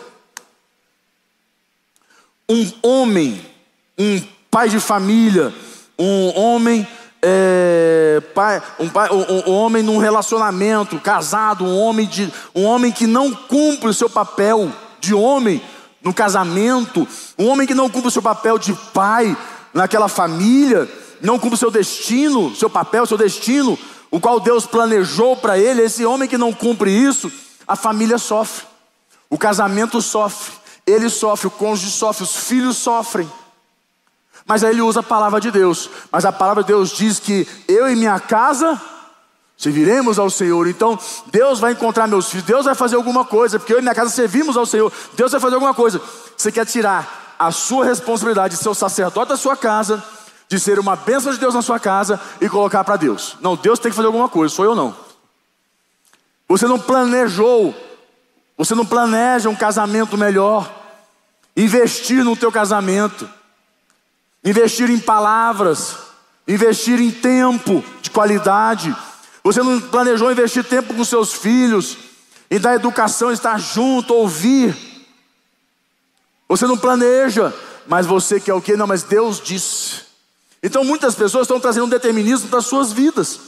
Um 2.49 2.71
homem, 2.81 3.45
um 3.97 4.21
pai 4.49 4.69
de 4.69 4.79
família, 4.79 5.53
um 5.97 6.37
homem 6.37 6.87
é, 7.23 8.21
pai, 8.33 8.61
um, 8.79 8.89
pai, 8.89 9.09
um, 9.11 9.49
um, 9.49 9.53
homem 9.53 9.83
num 9.83 9.97
relacionamento, 9.97 10.99
casado, 10.99 11.63
um 11.63 11.77
homem, 11.77 12.07
de, 12.07 12.31
um 12.55 12.63
homem 12.63 12.91
que 12.91 13.05
não 13.05 13.31
cumpre 13.31 13.89
o 13.89 13.93
seu 13.93 14.09
papel 14.09 14.71
de 14.99 15.13
homem 15.13 15.61
no 16.01 16.13
casamento, 16.13 17.07
um 17.37 17.47
homem 17.47 17.67
que 17.67 17.75
não 17.75 17.89
cumpre 17.89 18.07
o 18.07 18.11
seu 18.11 18.23
papel 18.23 18.57
de 18.57 18.73
pai 18.91 19.37
naquela 19.71 20.07
família, 20.07 20.89
não 21.21 21.37
cumpre 21.37 21.55
o 21.55 21.59
seu 21.59 21.69
destino, 21.69 22.55
seu 22.55 22.69
papel, 22.69 23.05
seu 23.05 23.17
destino, 23.17 23.77
o 24.09 24.19
qual 24.19 24.39
Deus 24.39 24.65
planejou 24.65 25.37
para 25.37 25.59
ele, 25.59 25.83
esse 25.83 26.03
homem 26.03 26.27
que 26.27 26.37
não 26.37 26.51
cumpre 26.51 26.91
isso, 26.91 27.31
a 27.67 27.75
família 27.75 28.17
sofre, 28.17 28.65
o 29.29 29.37
casamento 29.37 30.01
sofre, 30.01 30.53
ele 30.87 31.09
sofre, 31.09 31.47
o 31.47 31.51
cônjuge 31.51 31.91
sofre, 31.91 32.23
os 32.23 32.35
filhos 32.35 32.77
sofrem. 32.77 33.29
Mas 34.45 34.63
aí 34.63 34.71
ele 34.71 34.81
usa 34.81 34.99
a 34.99 35.03
palavra 35.03 35.39
de 35.39 35.51
Deus. 35.51 35.89
Mas 36.11 36.25
a 36.25 36.31
palavra 36.31 36.63
de 36.63 36.67
Deus 36.67 36.89
diz 36.91 37.19
que 37.19 37.47
eu 37.67 37.89
e 37.89 37.95
minha 37.95 38.19
casa 38.19 38.79
serviremos 39.57 40.17
ao 40.17 40.29
Senhor. 40.29 40.67
Então 40.67 40.97
Deus 41.27 41.59
vai 41.59 41.73
encontrar 41.73 42.07
meus 42.07 42.29
filhos, 42.29 42.45
Deus 42.45 42.65
vai 42.65 42.73
fazer 42.73 42.95
alguma 42.95 43.23
coisa, 43.23 43.59
porque 43.59 43.73
eu 43.73 43.79
e 43.79 43.81
minha 43.81 43.93
casa 43.93 44.09
servimos 44.09 44.57
ao 44.57 44.65
Senhor. 44.65 44.91
Deus 45.13 45.31
vai 45.31 45.39
fazer 45.39 45.55
alguma 45.55 45.73
coisa. 45.73 46.01
Você 46.35 46.51
quer 46.51 46.65
tirar 46.65 47.35
a 47.37 47.51
sua 47.51 47.85
responsabilidade 47.85 48.55
de 48.55 48.61
ser 48.61 48.69
o 48.69 48.73
sacerdote 48.73 49.29
da 49.29 49.37
sua 49.37 49.55
casa, 49.55 50.03
de 50.47 50.59
ser 50.59 50.79
uma 50.79 50.95
bênção 50.95 51.31
de 51.31 51.39
Deus 51.39 51.53
na 51.53 51.61
sua 51.61 51.79
casa 51.79 52.19
e 52.39 52.49
colocar 52.49 52.83
para 52.83 52.97
Deus. 52.97 53.37
Não, 53.39 53.55
Deus 53.55 53.79
tem 53.79 53.91
que 53.91 53.95
fazer 53.95 54.07
alguma 54.07 54.29
coisa, 54.29 54.53
sou 54.53 54.65
eu 54.65 54.75
não. 54.75 54.95
Você 56.47 56.67
não 56.67 56.77
planejou, 56.77 57.73
você 58.57 58.75
não 58.75 58.85
planeja 58.85 59.49
um 59.49 59.55
casamento 59.55 60.17
melhor, 60.17 60.69
investir 61.55 62.23
no 62.23 62.35
teu 62.35 62.51
casamento. 62.51 63.29
Investir 64.43 64.89
em 64.89 64.99
palavras, 64.99 65.97
investir 66.47 66.99
em 66.99 67.11
tempo 67.11 67.83
de 68.01 68.09
qualidade. 68.09 68.95
Você 69.43 69.61
não 69.61 69.79
planejou 69.79 70.31
investir 70.31 70.63
tempo 70.63 70.93
com 70.93 71.03
seus 71.03 71.33
filhos, 71.33 71.97
e 72.51 72.59
dar 72.59 72.75
educação, 72.75 73.31
estar 73.31 73.57
junto, 73.57 74.13
ouvir. 74.13 74.75
Você 76.49 76.67
não 76.67 76.77
planeja, 76.77 77.53
mas 77.87 78.05
você 78.05 78.41
quer 78.41 78.53
o 78.53 78.61
que? 78.61 78.75
Não, 78.75 78.85
mas 78.85 79.03
Deus 79.03 79.39
disse. 79.39 80.01
Então 80.61 80.83
muitas 80.83 81.15
pessoas 81.15 81.43
estão 81.43 81.61
trazendo 81.61 81.85
um 81.85 81.89
determinismo 81.89 82.49
para 82.49 82.59
as 82.59 82.65
suas 82.65 82.91
vidas. 82.91 83.39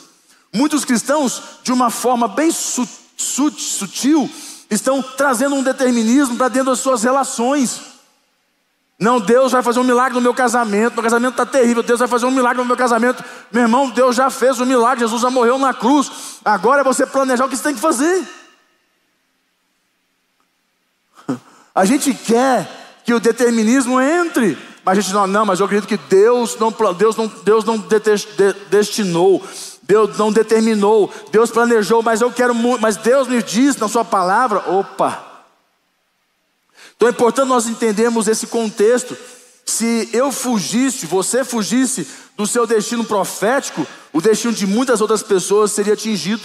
Muitos 0.53 0.85
cristãos, 0.85 1.41
de 1.63 1.73
uma 1.73 1.89
forma 1.89 2.29
bem 2.29 2.49
sutil, 2.49 4.29
estão 4.71 5.01
trazendo 5.01 5.55
um 5.55 5.63
determinismo 5.63 6.37
para 6.37 6.47
dentro 6.47 6.71
das 6.71 6.79
suas 6.79 7.03
relações. 7.03 7.81
Não, 8.99 9.19
Deus 9.19 9.51
vai 9.51 9.63
fazer 9.63 9.79
um 9.79 9.83
milagre 9.83 10.13
no 10.13 10.21
meu 10.21 10.33
casamento, 10.33 10.93
meu 10.93 11.03
casamento 11.03 11.31
está 11.33 11.45
terrível, 11.45 11.83
Deus 11.83 11.99
vai 11.99 12.07
fazer 12.07 12.25
um 12.25 12.31
milagre 12.31 12.61
no 12.61 12.67
meu 12.67 12.77
casamento. 12.77 13.23
Meu 13.51 13.63
irmão, 13.63 13.89
Deus 13.89 14.15
já 14.15 14.29
fez 14.29 14.59
um 14.59 14.65
milagre, 14.65 14.99
Jesus 14.99 15.21
já 15.21 15.29
morreu 15.29 15.57
na 15.57 15.73
cruz. 15.73 16.39
Agora 16.45 16.81
é 16.81 16.83
você 16.83 17.05
planejar 17.05 17.45
o 17.45 17.49
que 17.49 17.57
você 17.57 17.63
tem 17.63 17.75
que 17.75 17.81
fazer. 17.81 18.23
A 21.73 21.85
gente 21.85 22.13
quer 22.13 22.69
que 23.03 23.13
o 23.13 23.19
determinismo 23.19 23.99
entre, 23.99 24.57
mas 24.85 24.97
a 24.97 25.01
gente 25.01 25.13
não, 25.13 25.27
não, 25.27 25.45
mas 25.45 25.59
eu 25.59 25.65
acredito 25.65 25.89
que 25.89 25.97
Deus 25.97 26.57
não, 26.57 26.73
Deus 26.93 27.17
não, 27.17 27.27
Deus 27.27 27.65
não 27.65 27.83
destinou, 28.69 29.43
Deus 29.81 30.17
não 30.17 30.31
determinou, 30.31 31.11
Deus 31.31 31.51
planejou, 31.51 32.01
mas 32.01 32.21
eu 32.21 32.31
quero 32.31 32.55
muito, 32.55 32.81
mas 32.81 32.95
Deus 32.95 33.27
me 33.27 33.43
diz 33.43 33.75
na 33.75 33.89
sua 33.89 34.05
palavra, 34.05 34.59
opa. 34.69 35.32
Então 36.95 37.07
é 37.07 37.11
importante 37.11 37.47
nós 37.47 37.67
entendermos 37.67 38.27
esse 38.27 38.47
contexto. 38.47 39.17
Se 39.65 40.09
eu 40.13 40.31
fugisse, 40.31 41.05
você 41.05 41.43
fugisse 41.43 42.07
do 42.35 42.45
seu 42.45 42.65
destino 42.65 43.03
profético, 43.03 43.85
o 44.11 44.21
destino 44.21 44.53
de 44.53 44.67
muitas 44.67 45.01
outras 45.01 45.23
pessoas 45.23 45.71
seria 45.71 45.93
atingido. 45.93 46.43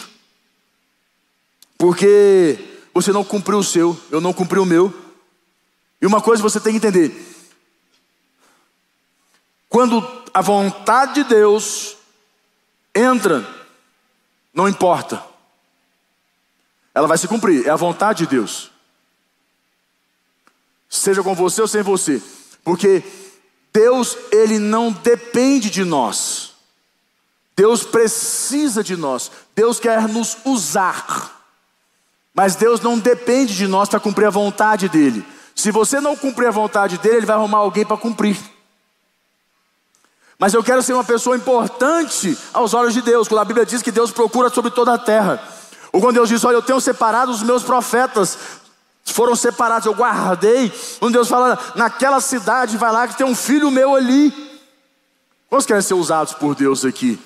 Porque 1.77 2.59
você 2.93 3.13
não 3.13 3.23
cumpriu 3.25 3.59
o 3.59 3.65
seu, 3.65 3.99
eu 4.11 4.21
não 4.21 4.33
cumpri 4.33 4.59
o 4.59 4.67
meu. 4.67 4.93
E 6.01 6.07
uma 6.07 6.21
coisa 6.21 6.43
você 6.43 6.61
tem 6.61 6.73
que 6.73 6.79
entender: 6.79 7.13
quando 9.69 10.07
a 10.33 10.41
vontade 10.41 11.15
de 11.15 11.25
Deus 11.25 11.97
entra, 12.95 13.47
não 14.53 14.69
importa, 14.69 15.25
ela 16.95 17.07
vai 17.07 17.19
se 17.19 17.29
cumprir, 17.29 17.67
é 17.67 17.71
a 17.71 17.77
vontade 17.77 18.25
de 18.25 18.27
Deus. 18.27 18.71
Seja 20.89 21.23
com 21.23 21.35
você 21.35 21.61
ou 21.61 21.69
sem 21.69 21.83
você, 21.83 22.23
porque 22.65 23.03
Deus, 23.73 24.17
Ele 24.33 24.59
não 24.59 24.91
depende 24.91 25.71
de 25.71 25.85
nós, 25.85 26.53
Deus 27.55 27.83
precisa 27.83 28.83
de 28.83 28.97
nós, 28.97 29.31
Deus 29.55 29.79
quer 29.79 30.09
nos 30.09 30.39
usar, 30.45 31.45
mas 32.33 32.57
Deus 32.57 32.81
não 32.81 32.99
depende 32.99 33.55
de 33.55 33.67
nós 33.67 33.89
para 33.89 34.01
cumprir 34.01 34.27
a 34.27 34.31
vontade 34.31 34.89
dEle. 34.89 35.27
Se 35.55 35.73
você 35.73 36.01
não 36.01 36.17
cumprir 36.17 36.47
a 36.47 36.53
vontade 36.53 36.99
dele, 36.99 37.17
ele 37.17 37.27
vai 37.27 37.35
arrumar 37.35 37.59
alguém 37.59 37.85
para 37.85 37.97
cumprir. 37.97 38.39
Mas 40.39 40.55
eu 40.55 40.63
quero 40.63 40.81
ser 40.85 40.93
uma 40.93 41.03
pessoa 41.03 41.37
importante 41.37 42.39
aos 42.53 42.75
olhos 42.75 42.95
de 42.95 43.03
Deus, 43.03 43.27
quando 43.27 43.41
a 43.41 43.45
Bíblia 43.45 43.67
diz 43.67 43.83
que 43.83 43.91
Deus 43.91 44.13
procura 44.13 44.49
sobre 44.51 44.71
toda 44.71 44.95
a 44.95 44.99
terra. 44.99 45.43
Ou 45.93 46.01
quando 46.01 46.15
Deus 46.15 46.29
diz: 46.29 46.45
Olha, 46.45 46.55
eu 46.55 46.63
tenho 46.63 46.81
separado 46.81 47.33
os 47.33 47.43
meus 47.43 47.65
profetas, 47.65 48.39
foram 49.11 49.37
separados, 49.37 49.87
eu 49.87 49.95
guardei. 49.95 50.73
Quando 50.99 51.15
Deus 51.15 51.29
fala, 51.29 51.59
naquela 51.75 52.21
cidade, 52.21 52.77
vai 52.77 52.93
lá 52.93 53.09
que 53.09 53.17
tem 53.17 53.27
um 53.27 53.35
filho 53.35 53.71
meu 53.71 53.95
ali. 53.95 54.33
Quantos 55.49 55.67
querem 55.67 55.83
ser 55.83 55.95
usados 55.95 56.35
por 56.35 56.55
Deus 56.55 56.85
aqui? 56.85 57.19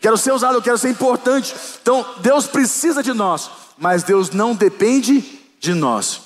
Quero 0.00 0.16
ser 0.16 0.32
usado, 0.32 0.56
eu 0.56 0.62
quero 0.62 0.78
ser 0.78 0.90
importante. 0.90 1.54
Então, 1.82 2.04
Deus 2.20 2.46
precisa 2.46 3.02
de 3.02 3.12
nós, 3.12 3.50
mas 3.76 4.02
Deus 4.02 4.30
não 4.30 4.54
depende 4.54 5.40
de 5.60 5.74
nós. 5.74 6.20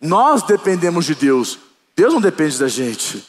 Nós 0.00 0.42
dependemos 0.42 1.04
de 1.04 1.14
Deus, 1.14 1.58
Deus 1.96 2.12
não 2.12 2.20
depende 2.20 2.58
da 2.58 2.68
gente. 2.68 3.24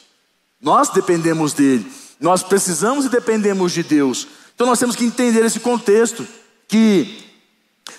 Nós 0.60 0.88
dependemos 0.88 1.52
dele. 1.52 1.90
Nós 2.18 2.42
precisamos 2.42 3.04
e 3.04 3.08
dependemos 3.08 3.72
de 3.72 3.82
Deus. 3.82 4.26
Então 4.54 4.66
nós 4.66 4.78
temos 4.78 4.96
que 4.96 5.04
entender 5.04 5.44
esse 5.44 5.60
contexto 5.60 6.26
que 6.66 7.24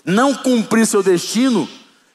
não 0.04 0.34
cumprir 0.34 0.86
seu 0.86 1.04
destino 1.04 1.68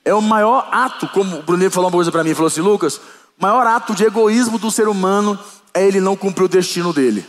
é 0.05 0.13
o 0.13 0.21
maior 0.21 0.69
ato, 0.73 1.09
como 1.09 1.39
o 1.39 1.43
Bruno 1.43 1.71
falou 1.71 1.89
uma 1.89 1.97
coisa 1.97 2.11
para 2.11 2.25
mim, 2.25 2.35
falou 2.35 2.49
assim, 2.49 2.61
Lucas, 2.61 2.97
o 2.97 3.01
maior 3.43 3.67
ato 3.67 3.95
de 3.95 4.05
egoísmo 4.05 4.59
do 4.59 4.71
ser 4.71 4.89
humano 4.89 5.39
é 5.73 5.87
ele 5.87 6.01
não 6.01 6.17
cumprir 6.17 6.45
o 6.45 6.49
destino 6.49 6.93
dele. 6.93 7.25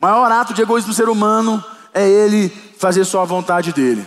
O 0.00 0.04
maior 0.06 0.30
ato 0.32 0.54
de 0.54 0.62
egoísmo 0.62 0.90
do 0.90 0.96
ser 0.96 1.08
humano 1.08 1.62
é 1.94 2.08
ele 2.08 2.48
fazer 2.78 3.04
só 3.04 3.22
a 3.22 3.26
vontade 3.26 3.72
dele. 3.72 4.06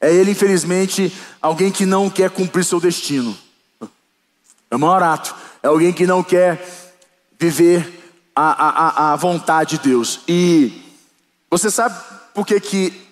É 0.00 0.12
ele, 0.12 0.30
infelizmente, 0.30 1.14
alguém 1.42 1.70
que 1.70 1.84
não 1.84 2.08
quer 2.08 2.30
cumprir 2.30 2.64
seu 2.64 2.80
destino. 2.80 3.36
É 4.70 4.76
o 4.76 4.78
maior 4.78 5.02
ato. 5.02 5.34
É 5.62 5.68
alguém 5.68 5.92
que 5.92 6.06
não 6.06 6.22
quer 6.22 6.66
viver 7.38 8.00
a, 8.34 9.10
a, 9.10 9.12
a 9.12 9.16
vontade 9.16 9.76
de 9.76 9.88
Deus. 9.90 10.20
E 10.26 10.82
você 11.50 11.70
sabe 11.70 11.98
por 12.34 12.46
que, 12.46 12.58
que 12.58 13.09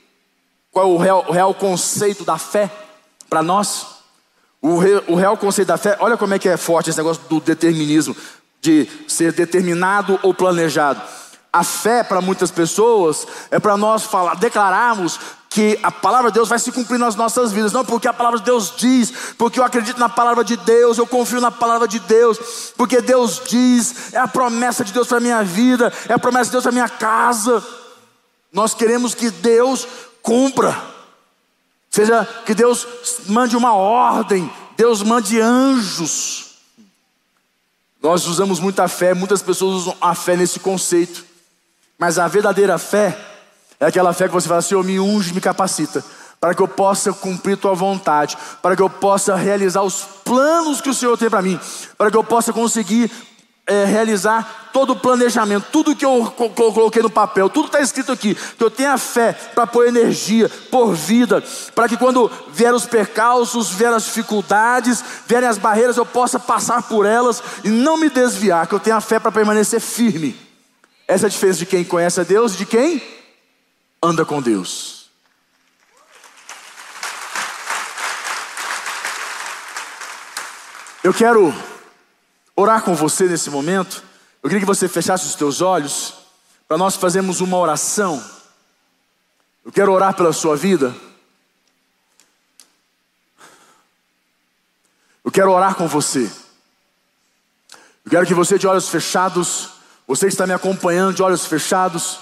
qual 0.70 0.86
é 0.86 0.88
o 0.88 0.96
real, 0.96 1.24
o 1.28 1.32
real 1.32 1.54
conceito 1.54 2.24
da 2.24 2.38
fé 2.38 2.70
para 3.28 3.42
nós? 3.42 3.86
O, 4.60 4.78
re, 4.78 5.02
o 5.06 5.14
real 5.14 5.36
conceito 5.36 5.68
da 5.68 5.76
fé, 5.76 5.96
olha 6.00 6.16
como 6.16 6.34
é 6.34 6.38
que 6.38 6.48
é 6.48 6.56
forte 6.56 6.90
esse 6.90 6.98
negócio 6.98 7.22
do 7.28 7.40
determinismo, 7.40 8.16
de 8.60 8.88
ser 9.06 9.32
determinado 9.32 10.18
ou 10.22 10.34
planejado. 10.34 11.00
A 11.52 11.64
fé 11.64 12.02
para 12.02 12.20
muitas 12.20 12.50
pessoas 12.50 13.26
é 13.50 13.58
para 13.58 13.76
nós 13.76 14.04
falar, 14.04 14.34
declararmos 14.34 15.18
que 15.48 15.78
a 15.82 15.90
palavra 15.90 16.30
de 16.30 16.34
Deus 16.34 16.48
vai 16.48 16.58
se 16.58 16.70
cumprir 16.70 16.98
nas 16.98 17.16
nossas 17.16 17.52
vidas, 17.52 17.72
não 17.72 17.84
porque 17.84 18.06
a 18.06 18.12
palavra 18.12 18.38
de 18.38 18.44
Deus 18.44 18.74
diz, 18.76 19.12
porque 19.38 19.58
eu 19.58 19.64
acredito 19.64 19.98
na 19.98 20.08
palavra 20.08 20.44
de 20.44 20.56
Deus, 20.56 20.98
eu 20.98 21.06
confio 21.06 21.40
na 21.40 21.50
palavra 21.50 21.88
de 21.88 21.98
Deus, 22.00 22.72
porque 22.76 23.00
Deus 23.00 23.40
diz, 23.48 24.12
é 24.12 24.18
a 24.18 24.28
promessa 24.28 24.84
de 24.84 24.92
Deus 24.92 25.08
para 25.08 25.20
minha 25.20 25.42
vida, 25.42 25.92
é 26.08 26.12
a 26.12 26.18
promessa 26.18 26.46
de 26.46 26.52
Deus 26.52 26.64
para 26.64 26.72
minha 26.72 26.88
casa. 26.88 27.64
Nós 28.52 28.74
queremos 28.74 29.14
que 29.14 29.30
Deus 29.30 29.86
cumpra, 30.28 30.76
seja 31.88 32.22
que 32.44 32.54
Deus 32.54 32.86
mande 33.28 33.56
uma 33.56 33.72
ordem, 33.72 34.52
Deus 34.76 35.02
mande 35.02 35.40
anjos. 35.40 36.58
Nós 38.02 38.26
usamos 38.26 38.60
muita 38.60 38.86
fé, 38.88 39.14
muitas 39.14 39.40
pessoas 39.40 39.76
usam 39.76 39.96
a 39.98 40.14
fé 40.14 40.36
nesse 40.36 40.60
conceito, 40.60 41.24
mas 41.98 42.18
a 42.18 42.28
verdadeira 42.28 42.76
fé 42.76 43.18
é 43.80 43.86
aquela 43.86 44.12
fé 44.12 44.28
que 44.28 44.34
você 44.34 44.46
fala, 44.46 44.60
Senhor, 44.60 44.84
me 44.84 45.00
unge, 45.00 45.32
me 45.32 45.40
capacita, 45.40 46.04
para 46.38 46.54
que 46.54 46.60
eu 46.60 46.68
possa 46.68 47.10
cumprir 47.10 47.56
tua 47.56 47.74
vontade, 47.74 48.36
para 48.60 48.76
que 48.76 48.82
eu 48.82 48.90
possa 48.90 49.34
realizar 49.34 49.80
os 49.80 50.02
planos 50.22 50.82
que 50.82 50.90
o 50.90 50.94
Senhor 50.94 51.16
tem 51.16 51.30
para 51.30 51.40
mim, 51.40 51.58
para 51.96 52.10
que 52.10 52.16
eu 52.18 52.22
possa 52.22 52.52
conseguir 52.52 53.10
é, 53.68 53.84
realizar 53.84 54.70
todo 54.72 54.94
o 54.94 54.96
planejamento, 54.96 55.66
tudo 55.70 55.94
que 55.94 56.04
eu 56.04 56.24
coloquei 56.54 57.02
no 57.02 57.10
papel, 57.10 57.50
tudo 57.50 57.66
está 57.66 57.80
escrito 57.80 58.10
aqui, 58.10 58.34
que 58.34 58.64
eu 58.64 58.70
tenha 58.70 58.96
fé 58.96 59.32
para 59.32 59.66
pôr 59.66 59.86
energia, 59.86 60.48
pôr 60.70 60.94
vida, 60.94 61.42
para 61.74 61.88
que 61.88 61.96
quando 61.96 62.30
vier 62.50 62.72
os 62.72 62.86
percalços, 62.86 63.70
vier 63.70 63.92
as 63.92 64.04
dificuldades, 64.04 65.04
vierem 65.26 65.48
as 65.48 65.58
barreiras, 65.58 65.96
eu 65.96 66.06
possa 66.06 66.38
passar 66.38 66.82
por 66.82 67.04
elas 67.04 67.42
e 67.62 67.68
não 67.68 67.98
me 67.98 68.08
desviar, 68.08 68.66
que 68.66 68.74
eu 68.74 68.80
tenha 68.80 69.00
fé 69.00 69.20
para 69.20 69.32
permanecer 69.32 69.80
firme. 69.80 70.34
Essa 71.06 71.26
é 71.26 71.28
a 71.28 71.30
diferença 71.30 71.58
de 71.58 71.66
quem 71.66 71.84
conhece 71.84 72.20
a 72.20 72.24
Deus 72.24 72.54
e 72.54 72.58
de 72.58 72.66
quem 72.66 73.02
anda 74.02 74.24
com 74.24 74.40
Deus. 74.40 75.08
Eu 81.02 81.14
quero 81.14 81.54
orar 82.58 82.82
com 82.82 82.92
você 82.92 83.28
nesse 83.28 83.50
momento. 83.50 84.02
Eu 84.42 84.48
queria 84.50 84.58
que 84.58 84.66
você 84.66 84.88
fechasse 84.88 85.24
os 85.26 85.36
teus 85.36 85.60
olhos 85.60 86.14
para 86.66 86.76
nós 86.76 86.96
fazermos 86.96 87.40
uma 87.40 87.56
oração. 87.56 88.22
Eu 89.64 89.70
quero 89.70 89.92
orar 89.92 90.12
pela 90.14 90.32
sua 90.32 90.56
vida. 90.56 90.92
Eu 95.24 95.30
quero 95.30 95.52
orar 95.52 95.76
com 95.76 95.86
você. 95.86 96.28
Eu 98.04 98.10
quero 98.10 98.26
que 98.26 98.34
você 98.34 98.58
de 98.58 98.66
olhos 98.66 98.88
fechados, 98.88 99.70
você 100.04 100.26
que 100.26 100.32
está 100.32 100.46
me 100.46 100.52
acompanhando 100.52 101.14
de 101.14 101.22
olhos 101.22 101.46
fechados, 101.46 102.18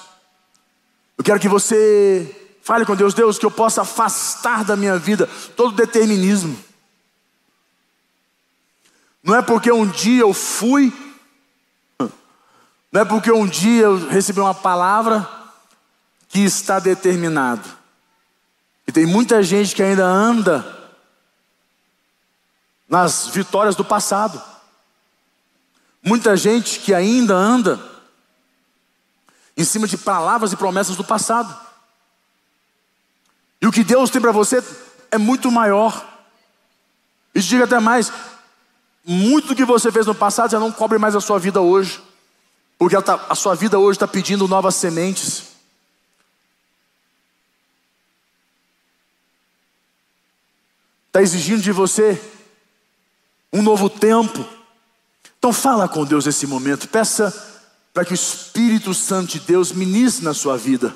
eu 1.17 1.25
quero 1.25 1.41
que 1.41 1.49
você 1.49 2.55
fale 2.61 2.85
com 2.85 2.95
Deus, 2.95 3.15
Deus, 3.15 3.39
que 3.39 3.47
eu 3.47 3.51
possa 3.51 3.83
afastar 3.83 4.65
da 4.65 4.77
minha 4.77 4.99
vida 4.99 5.27
todo 5.57 5.75
determinismo. 5.75 6.66
Não 9.27 9.35
é 9.35 9.43
porque 9.43 9.73
um 9.73 9.85
dia 9.85 10.21
eu 10.21 10.33
fui, 10.33 10.93
não 12.93 13.01
é 13.01 13.05
porque 13.05 13.33
um 13.33 13.45
dia 13.45 13.83
eu 13.83 14.07
recebi 14.07 14.39
uma 14.39 14.55
palavra 14.55 15.29
que 16.29 16.39
está 16.45 16.79
determinado. 16.79 17.69
E 18.87 18.93
tem 18.93 19.05
muita 19.05 19.43
gente 19.43 19.75
que 19.75 19.83
ainda 19.83 20.07
anda 20.07 20.65
nas 22.89 23.27
vitórias 23.27 23.75
do 23.75 23.85
passado. 23.85 24.41
Muita 26.01 26.37
gente 26.37 26.79
que 26.79 26.95
ainda 26.95 27.35
anda 27.35 27.81
em 29.57 29.65
cima 29.65 29.89
de 29.89 29.99
palavras 29.99 30.53
e 30.53 30.57
promessas 30.57 30.95
do 30.95 31.03
passado. 31.03 31.53
E 33.61 33.67
o 33.67 33.73
que 33.73 33.83
Deus 33.83 34.09
tem 34.09 34.23
para 34.23 34.31
você 34.31 34.63
é 35.11 35.19
muito 35.19 35.51
maior. 35.51 36.07
E 37.35 37.41
diga 37.41 37.65
até 37.65 37.81
mais: 37.81 38.13
muito 39.07 39.49
do 39.49 39.55
que 39.55 39.65
você 39.65 39.93
fez 39.93 40.07
no 40.07 40.15
passado 40.15 40.51
já 40.51 40.59
não 40.59 40.73
cobre 40.73 40.99
mais 40.99 41.15
a 41.15 41.21
sua 41.21 41.39
vida 41.39 41.61
hoje, 41.61 42.03
porque 42.77 43.01
tá, 43.01 43.25
a 43.29 43.35
sua 43.37 43.55
vida 43.55 43.79
hoje 43.79 43.97
está 43.97 44.09
pedindo 44.09 44.49
novas 44.49 44.75
sementes. 44.75 45.45
Está 51.07 51.23
exigindo 51.23 51.63
de 51.63 51.71
você 51.73 52.21
um 53.53 53.63
novo 53.63 53.89
tempo. 53.89 54.45
Então 55.39 55.53
fala 55.53 55.89
com 55.89 56.05
Deus 56.05 56.27
nesse 56.27 56.47
momento, 56.47 56.89
peça 56.89 57.33
para 57.95 58.05
que 58.05 58.13
o 58.13 58.15
Espírito 58.15 58.93
Santo 58.93 59.33
de 59.33 59.41
Deus 59.41 59.73
ministre 59.73 60.25
na 60.25 60.35
sua 60.35 60.59
vida. 60.59 60.95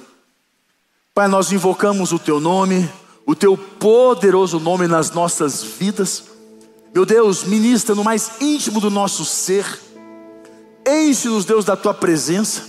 Pai, 1.14 1.29
nós 1.29 1.53
invocamos 1.53 2.12
o 2.12 2.18
Teu 2.18 2.40
nome, 2.40 2.90
o 3.25 3.35
Teu 3.35 3.57
poderoso 3.57 4.61
nome 4.61 4.87
nas 4.87 5.11
nossas 5.11 5.62
vidas. 5.62 6.30
Meu 6.92 7.07
Deus, 7.07 7.44
ministra 7.44 7.94
no 7.94 8.03
mais 8.03 8.33
íntimo 8.40 8.81
do 8.81 8.90
nosso 8.90 9.24
ser. 9.24 9.64
Enche-nos, 10.87 11.44
Deus, 11.44 11.64
da 11.64 11.76
Tua 11.76 11.94
presença. 11.94 12.62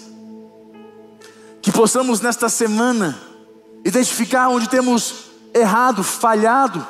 Que 1.62 1.72
possamos 1.72 2.22
nesta 2.22 2.48
semana 2.50 3.20
identificar 3.84 4.50
onde 4.50 4.70
temos 4.70 5.32
errado, 5.54 6.04
falhado, 6.04 6.86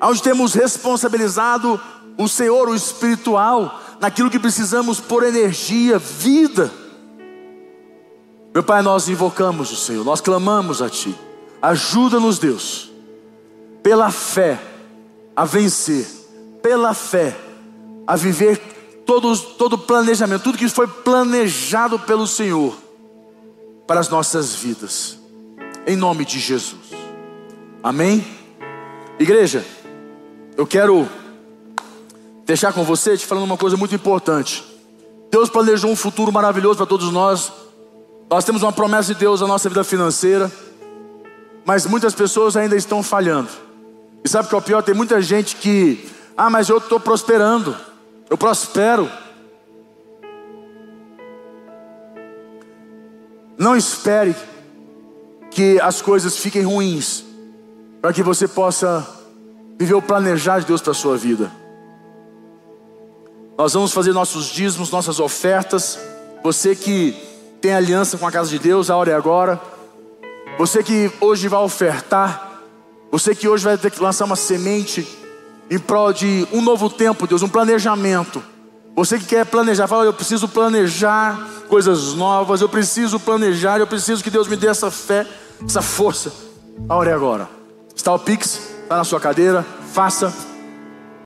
onde 0.00 0.22
temos 0.22 0.54
responsabilizado 0.54 1.80
o 2.18 2.28
Senhor, 2.28 2.68
o 2.68 2.74
espiritual, 2.74 3.80
naquilo 4.00 4.30
que 4.30 4.38
precisamos 4.38 5.00
por 5.00 5.22
energia, 5.22 5.98
vida. 5.98 6.70
Meu 8.54 8.62
Pai, 8.62 8.82
nós 8.82 9.08
invocamos 9.08 9.70
o 9.70 9.76
Senhor, 9.76 10.04
nós 10.04 10.20
clamamos 10.20 10.80
a 10.80 10.88
Ti. 10.88 11.14
Ajuda-nos, 11.60 12.38
Deus, 12.38 12.90
pela 13.82 14.10
fé, 14.10 14.58
a 15.34 15.44
vencer, 15.44 16.06
pela 16.66 16.92
fé, 16.94 17.32
a 18.08 18.16
viver 18.16 18.58
todo, 19.06 19.38
todo 19.38 19.78
planejamento, 19.78 20.42
tudo 20.42 20.58
que 20.58 20.68
foi 20.68 20.88
planejado 20.88 21.96
pelo 21.96 22.26
Senhor 22.26 22.76
para 23.86 24.00
as 24.00 24.08
nossas 24.08 24.52
vidas, 24.52 25.16
em 25.86 25.94
nome 25.94 26.24
de 26.24 26.40
Jesus. 26.40 26.90
Amém? 27.84 28.26
Igreja, 29.16 29.64
eu 30.56 30.66
quero 30.66 31.08
deixar 32.44 32.72
com 32.72 32.82
você 32.82 33.16
te 33.16 33.24
falando 33.24 33.44
uma 33.44 33.56
coisa 33.56 33.76
muito 33.76 33.94
importante. 33.94 34.64
Deus 35.30 35.48
planejou 35.48 35.88
um 35.88 35.96
futuro 35.96 36.32
maravilhoso 36.32 36.78
para 36.78 36.86
todos 36.86 37.12
nós. 37.12 37.52
Nós 38.28 38.44
temos 38.44 38.64
uma 38.64 38.72
promessa 38.72 39.14
de 39.14 39.20
Deus 39.20 39.40
na 39.40 39.46
nossa 39.46 39.68
vida 39.68 39.84
financeira, 39.84 40.50
mas 41.64 41.86
muitas 41.86 42.12
pessoas 42.12 42.56
ainda 42.56 42.74
estão 42.74 43.04
falhando. 43.04 43.50
E 44.24 44.28
sabe 44.28 44.46
o 44.46 44.48
que 44.48 44.54
é 44.56 44.58
o 44.58 44.62
pior? 44.62 44.82
Tem 44.82 44.96
muita 44.96 45.22
gente 45.22 45.54
que, 45.54 46.15
ah, 46.36 46.50
mas 46.50 46.68
eu 46.68 46.76
estou 46.76 47.00
prosperando, 47.00 47.74
eu 48.28 48.36
prospero. 48.36 49.10
Não 53.56 53.74
espere 53.74 54.36
que 55.50 55.80
as 55.80 56.02
coisas 56.02 56.36
fiquem 56.36 56.62
ruins, 56.62 57.24
para 58.02 58.12
que 58.12 58.22
você 58.22 58.46
possa 58.46 59.06
viver 59.78 59.94
o 59.94 60.02
planejar 60.02 60.58
de 60.58 60.66
Deus 60.66 60.82
para 60.82 60.90
a 60.90 60.94
sua 60.94 61.16
vida. 61.16 61.50
Nós 63.56 63.72
vamos 63.72 63.92
fazer 63.92 64.12
nossos 64.12 64.46
dízimos, 64.46 64.90
nossas 64.90 65.18
ofertas. 65.18 65.98
Você 66.42 66.76
que 66.76 67.16
tem 67.62 67.72
aliança 67.72 68.18
com 68.18 68.26
a 68.26 68.30
casa 68.30 68.50
de 68.50 68.58
Deus, 68.58 68.90
a 68.90 68.96
hora 68.96 69.12
é 69.12 69.14
agora. 69.14 69.58
Você 70.58 70.82
que 70.82 71.10
hoje 71.18 71.48
vai 71.48 71.60
ofertar, 71.60 72.60
você 73.10 73.34
que 73.34 73.48
hoje 73.48 73.64
vai 73.64 73.78
ter 73.78 73.90
que 73.90 74.02
lançar 74.02 74.26
uma 74.26 74.36
semente 74.36 75.06
em 75.70 75.78
prol 75.78 76.12
de 76.12 76.46
um 76.52 76.60
novo 76.60 76.88
tempo, 76.88 77.26
Deus, 77.26 77.42
um 77.42 77.48
planejamento. 77.48 78.42
Você 78.94 79.18
que 79.18 79.26
quer 79.26 79.44
planejar, 79.44 79.86
fala, 79.86 80.04
eu 80.04 80.12
preciso 80.12 80.48
planejar 80.48 81.38
coisas 81.68 82.14
novas, 82.14 82.60
eu 82.60 82.68
preciso 82.68 83.20
planejar, 83.20 83.78
eu 83.78 83.86
preciso 83.86 84.22
que 84.22 84.30
Deus 84.30 84.48
me 84.48 84.56
dê 84.56 84.68
essa 84.68 84.90
fé, 84.90 85.26
essa 85.64 85.82
força. 85.82 86.32
A 86.88 86.94
hora 86.94 87.10
é 87.10 87.14
agora. 87.14 87.48
Está 87.94 88.14
o 88.14 88.18
Pix, 88.18 88.60
está 88.82 88.96
na 88.96 89.04
sua 89.04 89.20
cadeira, 89.20 89.66
faça. 89.92 90.32